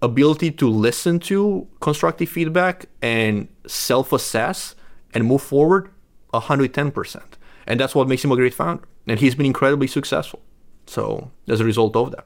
Ability 0.01 0.51
to 0.51 0.69
listen 0.69 1.19
to 1.19 1.67
constructive 1.81 2.29
feedback 2.29 2.85
and 3.01 3.47
self-assess 3.67 4.75
and 5.13 5.25
move 5.25 5.41
forward, 5.41 5.89
110%. 6.33 7.21
And 7.67 7.79
that's 7.79 7.95
what 7.95 8.07
makes 8.07 8.23
him 8.23 8.31
a 8.31 8.35
great 8.37 8.53
founder. 8.53 8.83
And 9.07 9.19
he's 9.19 9.35
been 9.35 9.45
incredibly 9.45 9.87
successful. 9.87 10.41
So 10.85 11.31
as 11.47 11.59
a 11.59 11.65
result 11.65 11.97
of 11.97 12.11
that. 12.11 12.25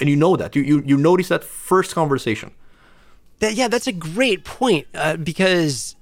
And 0.00 0.08
you 0.08 0.16
know 0.16 0.36
that. 0.36 0.54
You 0.54 0.62
you, 0.62 0.82
you 0.84 0.96
notice 0.96 1.28
that 1.28 1.44
first 1.44 1.94
conversation. 1.94 2.52
That, 3.40 3.54
yeah, 3.54 3.68
that's 3.68 3.86
a 3.86 3.92
great 3.92 4.44
point 4.44 4.86
uh, 4.94 5.16
because 5.16 5.96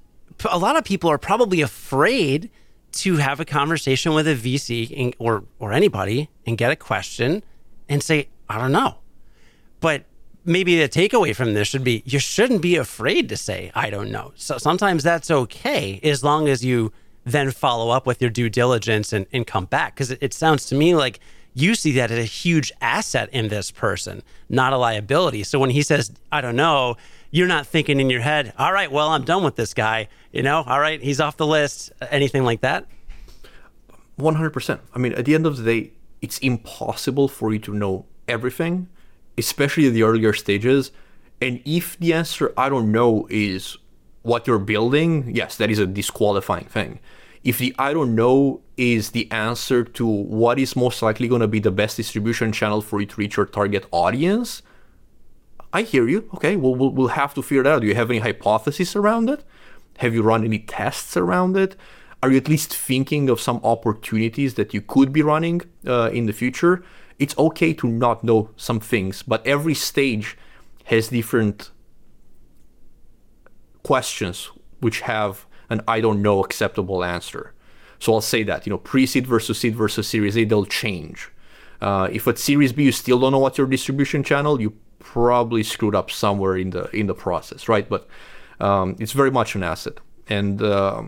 a 0.50 0.59
lot 0.59 0.76
of 0.76 0.85
people 0.85 1.11
are 1.11 1.18
probably 1.18 1.61
afraid 1.61 2.50
to 2.92 3.16
have 3.16 3.40
a 3.40 3.44
conversation 3.44 4.14
with 4.14 4.26
a 4.26 4.35
VC 4.35 5.14
or 5.18 5.44
or 5.59 5.72
anybody 5.72 6.30
and 6.46 6.56
get 6.56 6.70
a 6.70 6.76
question 6.76 7.42
and 7.88 8.02
say, 8.02 8.28
I 8.48 8.59
don't 8.59 8.72
know. 8.72 8.98
But 9.80 10.04
maybe 10.44 10.78
the 10.78 10.88
takeaway 10.88 11.35
from 11.35 11.54
this 11.54 11.68
should 11.68 11.85
be 11.85 12.02
you 12.06 12.18
shouldn't 12.18 12.62
be 12.62 12.76
afraid 12.76 13.28
to 13.28 13.37
say, 13.37 13.70
I 13.74 13.90
don't 13.90 14.11
know. 14.11 14.32
So 14.37 14.59
sometimes 14.59 15.02
that's 15.02 15.30
okay 15.30 16.00
as 16.02 16.24
long 16.24 16.48
as 16.48 16.64
you 16.64 16.92
then 17.24 17.50
follow 17.50 17.90
up 17.90 18.06
with 18.06 18.22
your 18.22 18.30
due 18.30 18.48
diligence 18.48 19.12
and, 19.12 19.26
and 19.32 19.46
come 19.46 19.66
back. 19.66 19.94
Because 19.94 20.12
it, 20.12 20.18
it 20.22 20.32
sounds 20.32 20.66
to 20.66 20.74
me 20.74 20.94
like 20.94 21.20
you 21.56 21.74
see 21.74 21.92
that 21.92 22.10
as 22.10 22.18
a 22.18 22.24
huge 22.24 22.70
asset 22.82 23.30
in 23.32 23.48
this 23.48 23.70
person, 23.70 24.22
not 24.50 24.74
a 24.74 24.76
liability. 24.76 25.42
So 25.42 25.58
when 25.58 25.70
he 25.70 25.80
says, 25.80 26.12
I 26.30 26.42
don't 26.42 26.54
know, 26.54 26.98
you're 27.30 27.48
not 27.48 27.66
thinking 27.66 27.98
in 27.98 28.10
your 28.10 28.20
head, 28.20 28.52
all 28.58 28.74
right, 28.74 28.92
well, 28.92 29.08
I'm 29.08 29.24
done 29.24 29.42
with 29.42 29.56
this 29.56 29.72
guy. 29.72 30.08
You 30.32 30.42
know, 30.42 30.64
all 30.66 30.78
right, 30.78 31.02
he's 31.02 31.18
off 31.18 31.38
the 31.38 31.46
list. 31.46 31.92
Anything 32.10 32.44
like 32.44 32.60
that? 32.60 32.86
100%. 34.20 34.80
I 34.94 34.98
mean, 34.98 35.14
at 35.14 35.24
the 35.24 35.34
end 35.34 35.46
of 35.46 35.56
the 35.56 35.64
day, 35.64 35.92
it's 36.20 36.38
impossible 36.40 37.26
for 37.26 37.50
you 37.54 37.58
to 37.60 37.72
know 37.72 38.04
everything, 38.28 38.88
especially 39.38 39.88
the 39.88 40.02
earlier 40.02 40.34
stages. 40.34 40.92
And 41.40 41.62
if 41.64 41.98
the 41.98 42.12
answer, 42.12 42.52
I 42.58 42.68
don't 42.68 42.92
know, 42.92 43.26
is 43.30 43.78
what 44.20 44.46
you're 44.46 44.58
building, 44.58 45.34
yes, 45.34 45.56
that 45.56 45.70
is 45.70 45.78
a 45.78 45.86
disqualifying 45.86 46.66
thing. 46.66 47.00
If 47.46 47.59
the 47.59 47.72
I 47.78 47.92
don't 47.92 48.16
know 48.16 48.61
is 48.76 49.11
the 49.11 49.30
answer 49.30 49.85
to 49.85 50.04
what 50.04 50.59
is 50.59 50.74
most 50.74 51.00
likely 51.00 51.28
going 51.28 51.42
to 51.42 51.46
be 51.46 51.61
the 51.61 51.70
best 51.70 51.96
distribution 51.96 52.50
channel 52.50 52.80
for 52.80 53.00
you 53.00 53.06
to 53.06 53.16
reach 53.16 53.37
your 53.37 53.46
target 53.46 53.87
audience, 53.92 54.62
I 55.72 55.82
hear 55.82 56.09
you. 56.09 56.28
Okay, 56.35 56.56
well, 56.56 56.74
we'll, 56.74 56.90
we'll 56.90 57.16
have 57.22 57.35
to 57.35 57.42
figure 57.42 57.62
that 57.62 57.74
out. 57.74 57.82
Do 57.82 57.87
you 57.87 57.94
have 57.94 58.11
any 58.11 58.18
hypotheses 58.18 58.96
around 58.96 59.30
it? 59.30 59.44
Have 59.98 60.12
you 60.12 60.22
run 60.24 60.44
any 60.44 60.59
tests 60.59 61.16
around 61.16 61.56
it? 61.56 61.76
Are 62.20 62.32
you 62.32 62.37
at 62.38 62.48
least 62.48 62.74
thinking 62.74 63.30
of 63.30 63.40
some 63.40 63.61
opportunities 63.62 64.54
that 64.54 64.74
you 64.74 64.80
could 64.80 65.12
be 65.12 65.22
running 65.22 65.62
uh, 65.87 66.11
in 66.12 66.26
the 66.26 66.32
future? 66.32 66.82
It's 67.20 67.38
okay 67.38 67.72
to 67.74 67.87
not 67.87 68.24
know 68.24 68.50
some 68.56 68.80
things, 68.80 69.22
but 69.22 69.46
every 69.46 69.74
stage 69.74 70.37
has 70.87 71.09
different 71.09 71.70
questions 73.85 74.50
which 74.80 75.02
have 75.02 75.45
an 75.70 75.83
I 75.87 76.00
don't 76.00 76.22
know 76.22 76.44
acceptable 76.44 77.05
answer. 77.05 77.52
So 77.98 78.14
I'll 78.14 78.20
say 78.20 78.42
that, 78.44 78.66
you 78.66 78.70
know, 78.70 78.79
pre-seed 78.79 79.26
versus 79.26 79.59
seed 79.59 79.74
versus 79.74 80.07
series 80.07 80.37
A, 80.37 80.44
they'll 80.44 80.66
change. 80.66 81.31
Uh, 81.81 82.09
if 82.11 82.26
at 82.29 82.38
series 82.38 82.72
B 82.72 82.85
you 82.85 82.92
still 82.92 83.18
don't 83.18 83.33
know 83.33 83.38
what's 83.38 83.59
your 83.59 83.66
distribution 83.66 84.22
channel, 84.22 84.61
you 84.61 84.74
probably 84.98 85.62
screwed 85.62 85.94
up 85.94 86.11
somewhere 86.11 86.57
in 86.57 86.70
the 86.70 86.90
in 86.96 87.07
the 87.07 87.14
process, 87.14 87.68
right? 87.68 87.88
But 87.88 88.09
um, 88.61 88.96
it's 88.98 89.12
very 89.12 89.31
much 89.31 89.55
an 89.55 89.62
asset. 89.62 89.98
And 90.29 90.61
uh, 90.62 91.05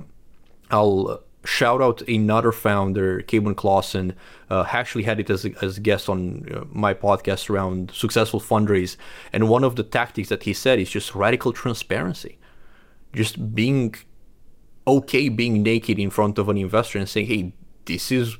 I'll 0.70 1.22
shout 1.44 1.80
out 1.80 2.02
another 2.02 2.52
founder, 2.52 3.22
Kevin 3.22 3.54
Clausen, 3.54 4.14
uh, 4.50 4.64
actually 4.68 5.04
had 5.04 5.18
it 5.18 5.30
as 5.30 5.44
a, 5.44 5.52
as 5.62 5.78
a 5.78 5.80
guest 5.80 6.08
on 6.08 6.46
uh, 6.54 6.64
my 6.70 6.94
podcast 6.94 7.48
around 7.48 7.90
successful 7.92 8.40
fundraise. 8.40 8.96
And 9.32 9.48
one 9.48 9.64
of 9.64 9.76
the 9.76 9.82
tactics 9.82 10.28
that 10.28 10.42
he 10.42 10.52
said 10.52 10.78
is 10.78 10.90
just 10.90 11.14
radical 11.14 11.52
transparency, 11.52 12.38
just 13.14 13.54
being 13.54 13.94
okay 14.88 15.28
being 15.28 15.62
naked 15.62 15.98
in 15.98 16.10
front 16.10 16.38
of 16.38 16.48
an 16.48 16.56
investor 16.56 16.98
and 16.98 17.08
saying, 17.08 17.26
hey, 17.26 17.52
this 17.84 18.10
is 18.10 18.36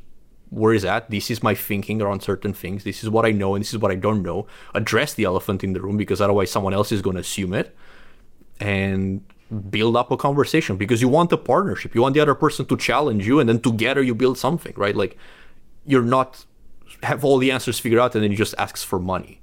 where 0.50 0.72
is 0.72 0.82
that? 0.82 1.10
This 1.10 1.30
is 1.30 1.42
my 1.42 1.54
thinking 1.54 2.00
around 2.00 2.22
certain 2.22 2.54
things. 2.54 2.84
This 2.84 3.02
is 3.02 3.10
what 3.10 3.26
I 3.26 3.32
know 3.32 3.54
and 3.54 3.62
this 3.62 3.72
is 3.72 3.78
what 3.78 3.90
I 3.90 3.96
don't 3.96 4.22
know. 4.22 4.46
Address 4.74 5.14
the 5.14 5.24
elephant 5.24 5.62
in 5.62 5.74
the 5.74 5.80
room 5.80 5.96
because 5.96 6.20
otherwise 6.20 6.50
someone 6.50 6.72
else 6.72 6.90
is 6.90 7.02
going 7.02 7.16
to 7.16 7.20
assume 7.20 7.52
it 7.52 7.76
and 8.58 9.22
build 9.70 9.96
up 9.96 10.10
a 10.10 10.16
conversation 10.16 10.76
because 10.76 11.02
you 11.02 11.08
want 11.08 11.32
a 11.32 11.36
partnership. 11.36 11.94
You 11.94 12.02
want 12.02 12.14
the 12.14 12.20
other 12.20 12.34
person 12.34 12.64
to 12.66 12.76
challenge 12.76 13.26
you 13.26 13.40
and 13.40 13.48
then 13.48 13.60
together 13.60 14.02
you 14.02 14.14
build 14.14 14.38
something, 14.38 14.72
right? 14.76 14.96
Like 14.96 15.18
you're 15.84 16.02
not 16.02 16.46
have 17.02 17.24
all 17.24 17.38
the 17.38 17.50
answers 17.50 17.78
figured 17.78 18.00
out 18.00 18.14
and 18.14 18.24
then 18.24 18.30
you 18.30 18.36
just 18.36 18.54
asks 18.58 18.82
for 18.82 18.98
money. 18.98 19.40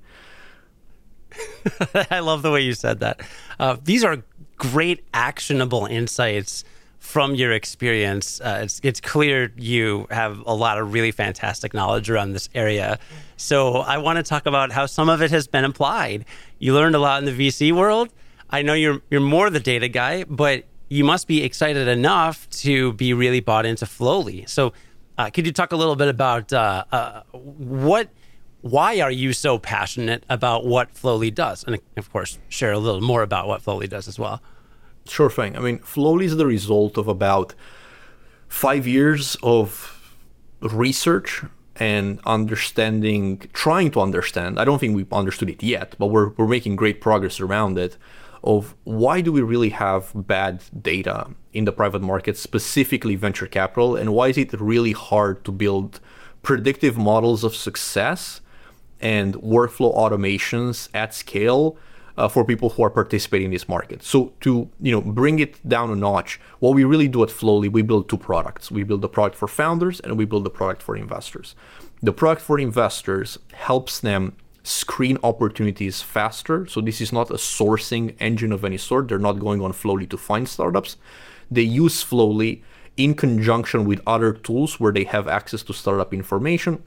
I 2.11 2.19
love 2.19 2.41
the 2.41 2.51
way 2.51 2.61
you 2.61 2.73
said 2.73 2.99
that. 3.01 3.21
Uh, 3.59 3.77
these 3.83 4.03
are 4.03 4.23
great 4.57 5.05
actionable 5.13 5.85
insights 5.85 6.63
from 7.05 7.35
your 7.35 7.51
experience, 7.51 8.41
uh, 8.41 8.61
it's 8.63 8.81
it's 8.83 8.99
clear 8.99 9.53
you 9.55 10.07
have 10.09 10.41
a 10.47 10.53
lot 10.53 10.79
of 10.79 10.91
really 10.91 11.11
fantastic 11.11 11.73
knowledge 11.73 12.09
around 12.09 12.33
this 12.33 12.49
area. 12.55 12.99
So 13.37 13.77
I 13.77 13.99
want 13.99 14.17
to 14.17 14.23
talk 14.23 14.47
about 14.47 14.71
how 14.71 14.87
some 14.87 15.07
of 15.07 15.21
it 15.21 15.29
has 15.29 15.47
been 15.47 15.63
applied. 15.63 16.25
You 16.57 16.73
learned 16.73 16.95
a 16.95 16.99
lot 16.99 17.23
in 17.23 17.25
the 17.25 17.47
VC 17.47 17.71
world. 17.71 18.11
I 18.49 18.63
know 18.63 18.73
you're 18.73 19.01
you're 19.11 19.21
more 19.21 19.51
the 19.51 19.59
data 19.59 19.87
guy, 19.87 20.23
but 20.23 20.65
you 20.89 21.03
must 21.03 21.27
be 21.27 21.43
excited 21.43 21.87
enough 21.87 22.49
to 22.65 22.93
be 22.93 23.13
really 23.13 23.39
bought 23.39 23.67
into 23.67 23.85
Flowlie. 23.85 24.49
So 24.49 24.73
uh, 25.17 25.29
could 25.29 25.45
you 25.45 25.53
talk 25.53 25.71
a 25.71 25.77
little 25.77 25.95
bit 25.95 26.07
about 26.07 26.51
uh, 26.51 26.85
uh 26.91 27.21
what? 27.31 28.09
Why 28.61 28.99
are 28.99 29.11
you 29.11 29.31
so 29.31 29.59
passionate 29.59 30.23
about 30.27 30.65
what 30.65 30.91
Flowlie 30.91 31.33
does? 31.33 31.63
And 31.63 31.79
of 31.97 32.11
course, 32.11 32.39
share 32.49 32.71
a 32.71 32.79
little 32.79 32.99
more 33.01 33.21
about 33.21 33.47
what 33.47 33.61
Flowlie 33.61 33.87
does 33.87 34.07
as 34.07 34.17
well. 34.17 34.41
Sure 35.07 35.29
thing. 35.29 35.55
I 35.55 35.59
mean, 35.59 35.79
Flowlie 35.79 36.25
is 36.25 36.37
the 36.37 36.47
result 36.47 36.97
of 36.97 37.07
about 37.07 37.53
five 38.47 38.87
years 38.87 39.37
of 39.43 40.15
research 40.61 41.43
and 41.75 42.19
understanding, 42.25 43.49
trying 43.53 43.91
to 43.91 44.01
understand. 44.01 44.59
I 44.59 44.65
don't 44.65 44.79
think 44.79 44.95
we've 44.95 45.11
understood 45.11 45.49
it 45.49 45.61
yet, 45.61 45.95
but 45.99 46.07
we're, 46.07 46.29
we're 46.29 46.47
making 46.47 46.75
great 46.75 47.01
progress 47.01 47.39
around 47.39 47.77
it. 47.77 47.97
Of 48.43 48.75
why 48.83 49.21
do 49.21 49.31
we 49.31 49.41
really 49.41 49.69
have 49.69 50.11
bad 50.13 50.63
data 50.79 51.31
in 51.51 51.65
the 51.65 51.71
private 51.71 52.01
market, 52.01 52.37
specifically 52.37 53.15
venture 53.15 53.47
capital, 53.47 53.95
and 53.95 54.13
why 54.13 54.29
is 54.29 54.37
it 54.37 54.53
really 54.53 54.91
hard 54.91 55.43
to 55.45 55.51
build 55.51 55.99
predictive 56.43 56.95
models 56.95 57.43
of 57.43 57.55
success 57.55 58.41
and 59.01 59.33
workflow 59.35 59.95
automations 59.95 60.89
at 60.93 61.13
scale 61.13 61.75
uh, 62.17 62.27
for 62.27 62.45
people 62.45 62.69
who 62.69 62.83
are 62.83 62.89
participating 62.89 63.45
in 63.45 63.51
this 63.51 63.67
market. 63.67 64.03
So 64.03 64.33
to 64.41 64.69
you 64.81 64.91
know 64.91 65.01
bring 65.01 65.39
it 65.39 65.67
down 65.67 65.91
a 65.91 65.95
notch, 65.95 66.39
what 66.59 66.75
we 66.75 66.83
really 66.83 67.07
do 67.07 67.23
at 67.23 67.29
Flowlie, 67.29 67.69
we 67.69 67.81
build 67.81 68.09
two 68.09 68.17
products. 68.17 68.71
We 68.71 68.83
build 68.83 69.03
a 69.03 69.07
product 69.09 69.37
for 69.37 69.47
founders 69.47 69.99
and 69.99 70.17
we 70.17 70.25
build 70.25 70.45
a 70.47 70.49
product 70.49 70.81
for 70.81 70.95
investors. 70.95 71.55
The 72.01 72.13
product 72.13 72.41
for 72.41 72.59
investors 72.59 73.39
helps 73.53 73.99
them 73.99 74.35
screen 74.63 75.17
opportunities 75.23 76.01
faster. 76.01 76.65
So 76.65 76.81
this 76.81 76.99
is 76.99 77.13
not 77.13 77.29
a 77.29 77.35
sourcing 77.35 78.15
engine 78.19 78.51
of 78.51 78.65
any 78.65 78.77
sort. 78.77 79.07
They're 79.07 79.19
not 79.19 79.39
going 79.39 79.61
on 79.61 79.73
Flowlie 79.73 80.09
to 80.09 80.17
find 80.17 80.49
startups. 80.49 80.97
They 81.51 81.61
use 81.61 82.03
Flowlie 82.03 82.63
in 82.97 83.13
conjunction 83.13 83.85
with 83.85 84.01
other 84.07 84.33
tools 84.33 84.79
where 84.79 84.91
they 84.91 85.03
have 85.03 85.27
access 85.27 85.61
to 85.63 85.73
startup 85.73 86.13
information 86.13 86.81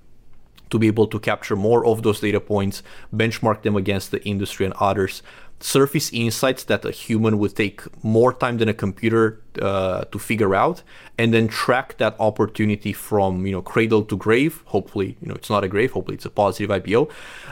to 0.71 0.79
be 0.79 0.87
able 0.87 1.07
to 1.07 1.19
capture 1.19 1.57
more 1.57 1.85
of 1.87 2.03
those 2.03 2.21
data 2.21 2.41
points, 2.41 2.83
benchmark 3.15 3.63
them 3.63 3.77
against 3.77 4.11
the 4.11 4.23
industry 4.25 4.67
and 4.67 4.75
others, 4.79 5.23
surface 5.61 6.11
insights 6.13 6.65
that 6.65 6.85
a 6.85 6.91
human 6.91 7.39
would 7.39 7.55
take 7.57 7.83
more 8.05 8.33
time 8.33 8.59
than 8.59 8.69
a 8.69 8.75
computer 8.75 9.41
uh, 9.61 10.05
to 10.05 10.19
figure 10.19 10.55
out, 10.55 10.83
and 11.19 11.35
then 11.35 11.49
track 11.49 11.97
that 11.99 12.15
opportunity 12.21 12.93
from 12.93 13.47
you 13.47 13.53
know 13.53 13.63
cradle 13.63 14.05
to 14.05 14.17
grave. 14.17 14.63
Hopefully, 14.67 15.17
you 15.21 15.29
know 15.29 15.35
it's 15.35 15.51
not 15.51 15.65
a 15.65 15.69
grave. 15.69 15.93
Hopefully, 15.93 16.15
it's 16.15 16.27
a 16.27 16.31
positive 16.31 16.71
IPO, 16.71 17.11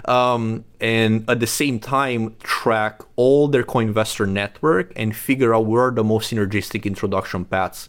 um, 0.08 0.64
and 0.80 1.28
at 1.28 1.40
the 1.40 1.46
same 1.46 1.80
time 1.80 2.36
track 2.42 3.00
all 3.16 3.48
their 3.48 3.64
co-investor 3.64 4.26
network 4.26 4.92
and 4.96 5.16
figure 5.16 5.54
out 5.54 5.66
where 5.66 5.90
the 5.90 6.04
most 6.04 6.32
synergistic 6.32 6.84
introduction 6.84 7.44
paths 7.44 7.88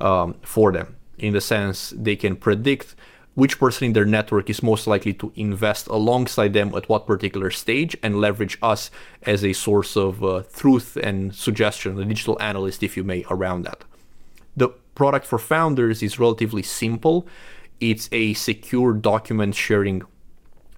um, 0.00 0.34
for 0.42 0.72
them. 0.72 0.96
In 1.18 1.32
the 1.32 1.40
sense, 1.40 1.92
they 1.96 2.16
can 2.16 2.36
predict 2.36 2.94
which 3.38 3.60
person 3.60 3.84
in 3.86 3.92
their 3.92 4.04
network 4.04 4.50
is 4.50 4.64
most 4.64 4.88
likely 4.88 5.14
to 5.14 5.30
invest 5.36 5.86
alongside 5.86 6.52
them 6.54 6.74
at 6.74 6.88
what 6.88 7.06
particular 7.06 7.52
stage 7.52 7.96
and 8.02 8.20
leverage 8.20 8.58
us 8.62 8.90
as 9.22 9.44
a 9.44 9.52
source 9.52 9.96
of 9.96 10.24
uh, 10.24 10.42
truth 10.52 10.96
and 10.96 11.32
suggestion, 11.32 12.00
a 12.00 12.04
digital 12.04 12.36
analyst, 12.42 12.82
if 12.82 12.96
you 12.96 13.04
may, 13.04 13.24
around 13.30 13.62
that. 13.62 13.84
The 14.56 14.70
product 14.96 15.24
for 15.24 15.38
founders 15.38 16.02
is 16.02 16.18
relatively 16.18 16.64
simple. 16.64 17.28
It's 17.78 18.08
a 18.10 18.34
secure 18.34 18.92
document 18.92 19.54
sharing 19.54 20.02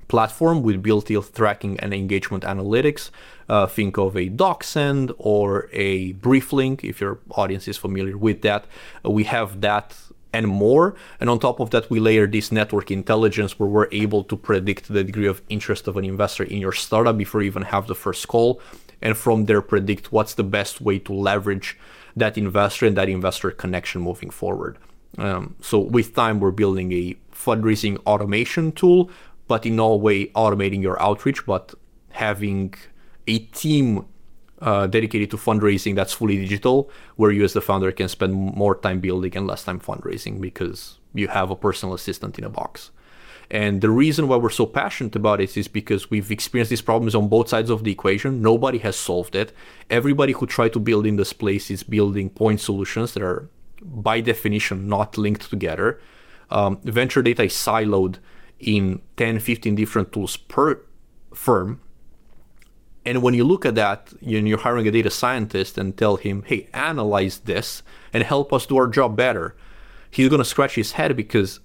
platform 0.08 0.62
with 0.62 0.82
built-in 0.82 1.22
tracking 1.32 1.80
and 1.80 1.94
engagement 1.94 2.44
analytics. 2.44 3.08
Uh, 3.48 3.66
think 3.66 3.96
of 3.96 4.18
a 4.18 4.28
DocSend 4.28 5.14
or 5.16 5.70
a 5.72 6.12
BriefLink 6.12 6.84
if 6.84 7.00
your 7.00 7.20
audience 7.30 7.66
is 7.66 7.78
familiar 7.78 8.18
with 8.18 8.42
that. 8.42 8.66
We 9.02 9.24
have 9.24 9.62
that 9.62 9.96
and 10.32 10.46
more. 10.46 10.94
And 11.18 11.28
on 11.28 11.38
top 11.38 11.60
of 11.60 11.70
that, 11.70 11.90
we 11.90 12.00
layer 12.00 12.26
this 12.26 12.52
network 12.52 12.90
intelligence 12.90 13.58
where 13.58 13.68
we're 13.68 13.88
able 13.92 14.24
to 14.24 14.36
predict 14.36 14.88
the 14.88 15.04
degree 15.04 15.26
of 15.26 15.42
interest 15.48 15.88
of 15.88 15.96
an 15.96 16.04
investor 16.04 16.44
in 16.44 16.58
your 16.58 16.72
startup 16.72 17.16
before 17.18 17.42
you 17.42 17.46
even 17.46 17.62
have 17.62 17.86
the 17.86 17.94
first 17.94 18.28
call. 18.28 18.60
And 19.02 19.16
from 19.16 19.46
there, 19.46 19.62
predict 19.62 20.12
what's 20.12 20.34
the 20.34 20.44
best 20.44 20.80
way 20.80 20.98
to 21.00 21.12
leverage 21.12 21.78
that 22.16 22.36
investor 22.36 22.86
and 22.86 22.96
that 22.96 23.08
investor 23.08 23.50
connection 23.50 24.02
moving 24.02 24.30
forward. 24.30 24.78
Um, 25.18 25.56
so 25.60 25.78
with 25.78 26.14
time, 26.14 26.40
we're 26.40 26.50
building 26.50 26.92
a 26.92 27.16
fundraising 27.34 27.98
automation 28.06 28.72
tool, 28.72 29.10
but 29.48 29.66
in 29.66 29.76
no 29.76 29.96
way 29.96 30.26
automating 30.28 30.82
your 30.82 31.00
outreach, 31.02 31.46
but 31.46 31.74
having 32.10 32.74
a 33.26 33.38
team 33.38 34.06
uh, 34.60 34.86
dedicated 34.86 35.30
to 35.30 35.36
fundraising 35.36 35.94
that's 35.94 36.12
fully 36.12 36.36
digital, 36.36 36.90
where 37.16 37.30
you 37.30 37.44
as 37.44 37.52
the 37.52 37.60
founder 37.60 37.92
can 37.92 38.08
spend 38.08 38.34
more 38.34 38.74
time 38.74 39.00
building 39.00 39.36
and 39.36 39.46
less 39.46 39.64
time 39.64 39.80
fundraising 39.80 40.40
because 40.40 40.98
you 41.14 41.28
have 41.28 41.50
a 41.50 41.56
personal 41.56 41.94
assistant 41.94 42.38
in 42.38 42.44
a 42.44 42.50
box. 42.50 42.90
And 43.50 43.80
the 43.80 43.90
reason 43.90 44.28
why 44.28 44.36
we're 44.36 44.50
so 44.50 44.64
passionate 44.64 45.16
about 45.16 45.40
it 45.40 45.56
is 45.56 45.66
because 45.66 46.08
we've 46.08 46.30
experienced 46.30 46.70
these 46.70 46.82
problems 46.82 47.16
on 47.16 47.28
both 47.28 47.48
sides 47.48 47.68
of 47.68 47.82
the 47.82 47.90
equation. 47.90 48.40
Nobody 48.40 48.78
has 48.78 48.94
solved 48.94 49.34
it. 49.34 49.52
Everybody 49.88 50.32
who 50.32 50.46
tried 50.46 50.72
to 50.74 50.78
build 50.78 51.04
in 51.04 51.16
this 51.16 51.32
place 51.32 51.68
is 51.68 51.82
building 51.82 52.30
point 52.30 52.60
solutions 52.60 53.14
that 53.14 53.24
are, 53.24 53.48
by 53.82 54.20
definition, 54.20 54.88
not 54.88 55.18
linked 55.18 55.50
together. 55.50 56.00
Um, 56.50 56.78
venture 56.84 57.22
data 57.22 57.44
is 57.44 57.54
siloed 57.54 58.18
in 58.60 59.02
10, 59.16 59.40
15 59.40 59.74
different 59.74 60.12
tools 60.12 60.36
per 60.36 60.80
firm 61.34 61.80
and 63.04 63.22
when 63.22 63.34
you 63.34 63.44
look 63.44 63.64
at 63.64 63.74
that, 63.76 64.12
you're 64.20 64.58
hiring 64.58 64.86
a 64.86 64.90
data 64.90 65.10
scientist 65.10 65.78
and 65.78 65.96
tell 65.96 66.16
him, 66.16 66.42
hey, 66.46 66.68
analyze 66.74 67.38
this 67.40 67.82
and 68.12 68.22
help 68.22 68.52
us 68.52 68.66
do 68.66 68.76
our 68.76 68.88
job 68.88 69.16
better. 69.16 69.56
He's 70.10 70.28
going 70.28 70.40
to 70.40 70.44
scratch 70.44 70.74
his 70.74 70.92
head 70.92 71.16
because 71.16 71.60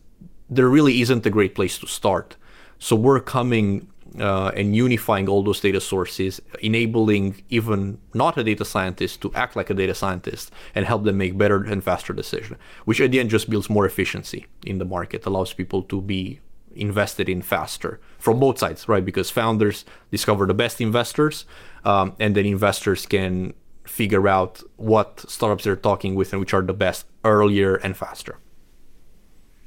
there 0.49 0.69
really 0.69 1.01
isn't 1.01 1.25
a 1.25 1.29
great 1.29 1.55
place 1.55 1.77
to 1.79 1.87
start. 1.87 2.37
So 2.79 2.95
we're 2.95 3.19
coming 3.19 3.87
uh, 4.19 4.51
and 4.55 4.75
unifying 4.75 5.27
all 5.27 5.43
those 5.43 5.59
data 5.59 5.81
sources, 5.81 6.41
enabling 6.61 7.43
even 7.49 7.99
not 8.13 8.37
a 8.37 8.43
data 8.43 8.63
scientist 8.63 9.21
to 9.21 9.33
act 9.33 9.55
like 9.55 9.69
a 9.69 9.73
data 9.73 9.93
scientist 9.93 10.51
and 10.73 10.85
help 10.85 11.03
them 11.03 11.17
make 11.17 11.37
better 11.37 11.63
and 11.63 11.83
faster 11.83 12.13
decisions, 12.13 12.57
which 12.85 13.01
at 13.01 13.11
the 13.11 13.19
end 13.19 13.29
just 13.29 13.49
builds 13.49 13.69
more 13.69 13.85
efficiency 13.85 14.45
in 14.65 14.77
the 14.77 14.85
market, 14.85 15.25
allows 15.25 15.51
people 15.53 15.81
to 15.83 16.01
be 16.01 16.39
invested 16.75 17.29
in 17.29 17.41
faster 17.41 17.99
from 18.19 18.39
both 18.39 18.59
sides, 18.59 18.87
right? 18.87 19.03
Because 19.03 19.29
founders 19.29 19.85
discover 20.11 20.45
the 20.45 20.53
best 20.53 20.81
investors, 20.81 21.45
um, 21.83 22.15
and 22.19 22.35
then 22.35 22.45
investors 22.45 23.05
can 23.05 23.53
figure 23.85 24.27
out 24.27 24.61
what 24.77 25.23
startups 25.29 25.63
they're 25.63 25.75
talking 25.75 26.15
with 26.15 26.33
and 26.33 26.39
which 26.39 26.53
are 26.53 26.61
the 26.61 26.73
best 26.73 27.05
earlier 27.23 27.75
and 27.75 27.95
faster. 27.95 28.37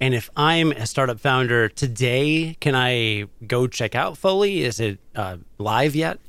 And 0.01 0.15
if 0.15 0.31
I'm 0.37 0.73
a 0.73 0.87
startup 0.87 1.19
founder 1.19 1.69
today, 1.69 2.57
can 2.61 2.75
I 2.75 3.27
go 3.47 3.67
check 3.67 3.95
out 3.95 4.17
Flowlie? 4.17 4.63
Is 4.63 4.79
it 4.79 4.99
uh, 5.17 5.39
live 5.59 5.97
yet? 5.97 6.21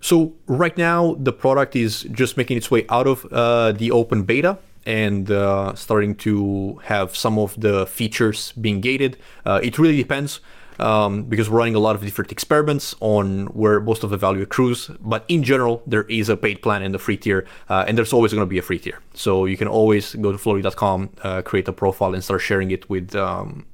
So 0.00 0.34
right 0.46 0.76
now, 0.76 1.16
the 1.18 1.32
product 1.32 1.74
is 1.74 2.02
just 2.12 2.36
making 2.36 2.58
its 2.58 2.70
way 2.70 2.84
out 2.90 3.06
of 3.06 3.24
uh, 3.32 3.72
the 3.72 3.90
open 3.90 4.24
beta 4.24 4.58
and 4.86 5.30
uh, 5.30 5.74
starting 5.74 6.14
to 6.14 6.80
have 6.84 7.14
some 7.14 7.38
of 7.38 7.60
the 7.60 7.86
features 7.86 8.52
being 8.52 8.80
gated. 8.80 9.18
Uh, 9.44 9.60
it 9.62 9.78
really 9.78 9.96
depends 9.96 10.40
um, 10.78 11.24
because 11.24 11.50
we're 11.50 11.58
running 11.58 11.74
a 11.74 11.78
lot 11.78 11.96
of 11.96 12.02
different 12.02 12.30
experiments 12.32 12.94
on 13.00 13.46
where 13.46 13.80
most 13.80 14.04
of 14.04 14.10
the 14.10 14.16
value 14.16 14.42
accrues. 14.42 14.90
But 15.00 15.24
in 15.28 15.42
general, 15.42 15.82
there 15.86 16.04
is 16.04 16.28
a 16.28 16.36
paid 16.36 16.62
plan 16.62 16.82
and 16.82 16.94
a 16.94 16.98
free 16.98 17.16
tier, 17.16 17.46
uh, 17.68 17.84
and 17.86 17.98
there's 17.98 18.12
always 18.12 18.32
going 18.32 18.42
to 18.42 18.46
be 18.46 18.58
a 18.58 18.62
free 18.62 18.78
tier. 18.78 19.00
So 19.14 19.44
you 19.44 19.56
can 19.56 19.68
always 19.68 20.14
go 20.14 20.32
to 20.32 20.38
flowlie.com, 20.38 21.10
uh, 21.22 21.42
create 21.42 21.68
a 21.68 21.72
profile, 21.72 22.14
and 22.14 22.22
start 22.22 22.40
sharing 22.40 22.70
it 22.70 22.88
with. 22.88 23.14
Um, 23.14 23.66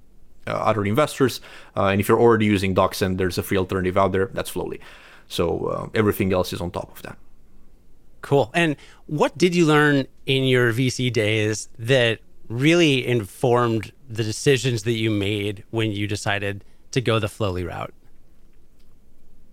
uh, 0.44 0.50
other 0.50 0.84
investors, 0.84 1.40
uh, 1.76 1.84
and 1.84 2.00
if 2.00 2.08
you're 2.08 2.18
already 2.18 2.46
using 2.46 2.74
DocSend, 2.74 3.16
there's 3.16 3.38
a 3.38 3.44
free 3.44 3.56
alternative 3.56 3.96
out 3.96 4.10
there. 4.10 4.28
That's 4.32 4.50
Flowlie. 4.50 4.80
So 5.28 5.88
everything 5.94 6.32
else 6.32 6.52
is 6.52 6.60
on 6.60 6.72
top 6.72 6.90
of 6.90 7.00
that. 7.02 7.16
Cool. 8.22 8.50
And 8.54 8.76
what 9.06 9.36
did 9.36 9.54
you 9.54 9.66
learn 9.66 10.06
in 10.26 10.44
your 10.44 10.72
VC 10.72 11.12
days 11.12 11.68
that 11.78 12.20
really 12.48 13.06
informed 13.06 13.92
the 14.08 14.22
decisions 14.22 14.84
that 14.84 14.92
you 14.92 15.10
made 15.10 15.64
when 15.70 15.90
you 15.90 16.06
decided 16.06 16.64
to 16.92 17.00
go 17.00 17.18
the 17.18 17.28
Flowlie 17.28 17.64
route? 17.64 17.92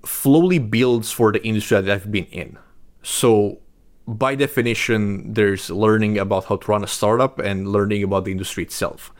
Flowlie 0.03 0.59
builds 0.59 1.11
for 1.11 1.31
the 1.31 1.43
industry 1.45 1.81
that 1.81 1.91
I've 1.91 2.11
been 2.11 2.25
in. 2.25 2.57
So, 3.01 3.59
by 4.07 4.35
definition, 4.35 5.33
there's 5.33 5.69
learning 5.69 6.17
about 6.17 6.45
how 6.45 6.57
to 6.57 6.71
run 6.71 6.83
a 6.83 6.87
startup 6.87 7.39
and 7.39 7.67
learning 7.67 8.03
about 8.03 8.25
the 8.25 8.31
industry 8.31 8.63
itself. 8.63 9.11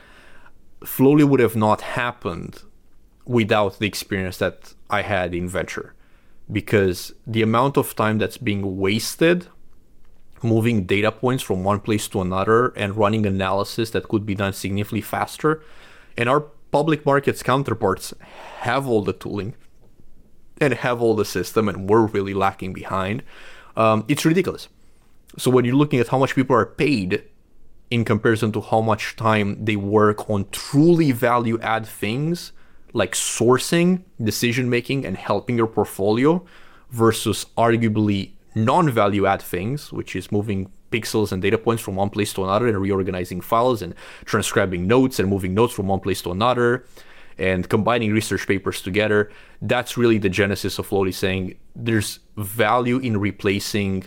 Flowlie 0.84 1.24
would 1.24 1.40
have 1.40 1.56
not 1.56 1.82
happened 1.82 2.64
without 3.26 3.80
the 3.80 3.88
experience 3.88 4.38
that 4.38 4.74
I 4.90 5.02
had 5.02 5.34
in 5.34 5.48
venture 5.48 5.94
because 6.52 7.14
the 7.28 7.42
amount 7.42 7.78
of 7.78 7.96
time 7.96 8.18
that's 8.18 8.38
being 8.38 8.78
wasted 8.78 9.48
moving 10.44 10.86
data 10.86 11.12
points 11.12 11.44
from 11.44 11.64
one 11.64 11.80
place 11.80 12.08
to 12.08 12.22
another 12.22 12.68
and 12.70 12.96
running 12.96 13.26
analysis 13.26 13.92
that 13.92 14.08
could 14.08 14.26
be 14.26 14.36
done 14.36 14.54
significantly 14.54 15.02
faster. 15.02 15.62
And 16.18 16.30
our 16.30 16.42
public 16.72 17.06
markets 17.06 17.44
counterparts 17.44 18.14
have 18.60 18.88
all 18.88 19.02
the 19.02 19.14
tooling 19.14 19.56
and 20.62 20.74
have 20.74 21.02
all 21.02 21.16
the 21.16 21.26
system, 21.26 21.70
and 21.70 21.90
we're 21.90 22.06
really 22.06 22.34
lacking 22.34 22.74
behind. 22.74 23.24
Um, 23.76 24.06
it's 24.08 24.26
ridiculous. 24.26 24.68
So 25.38 25.50
when 25.52 25.64
you're 25.64 25.76
looking 25.76 26.00
at 26.00 26.10
how 26.10 26.18
much 26.18 26.36
people 26.36 26.56
are 26.56 26.66
paid 26.66 27.24
in 27.90 28.04
comparison 28.04 28.52
to 28.52 28.62
how 28.62 28.82
much 28.82 29.16
time 29.16 29.64
they 29.64 29.76
work 29.76 30.30
on 30.30 30.48
truly 30.52 31.12
value 31.12 31.60
add 31.62 31.86
things, 31.86 32.52
like 32.94 33.14
sourcing, 33.14 34.04
decision 34.22 34.70
making, 34.70 35.06
and 35.06 35.18
helping 35.18 35.58
your 35.58 35.68
portfolio 35.68 36.44
versus 36.92 37.46
arguably 37.58 38.32
non 38.56 38.90
value 38.90 39.26
add 39.26 39.42
things, 39.42 39.92
which 39.92 40.16
is 40.16 40.32
moving 40.32 40.72
pixels 40.92 41.32
and 41.32 41.42
data 41.42 41.58
points 41.58 41.84
from 41.84 41.96
one 41.96 42.10
place 42.10 42.34
to 42.34 42.44
another 42.44 42.68
and 42.68 42.80
reorganizing 42.82 43.42
files 43.42 43.82
and 43.82 43.94
transcribing 44.26 44.88
notes 44.88 45.20
and 45.20 45.30
moving 45.30 45.54
notes 45.54 45.74
from 45.74 45.88
one 45.88 46.00
place 46.00 46.22
to 46.22 46.32
another 46.32 46.86
and 47.38 47.70
combining 47.70 48.12
research 48.12 48.48
papers 48.48 48.82
together. 48.82 49.32
That's 49.62 49.98
really 49.98 50.18
the 50.18 50.30
genesis 50.30 50.78
of 50.80 50.88
Flowlie 50.88 51.14
saying 51.14 51.58
there's 51.76 52.20
value 52.36 52.98
in 52.98 53.18
replacing 53.18 54.06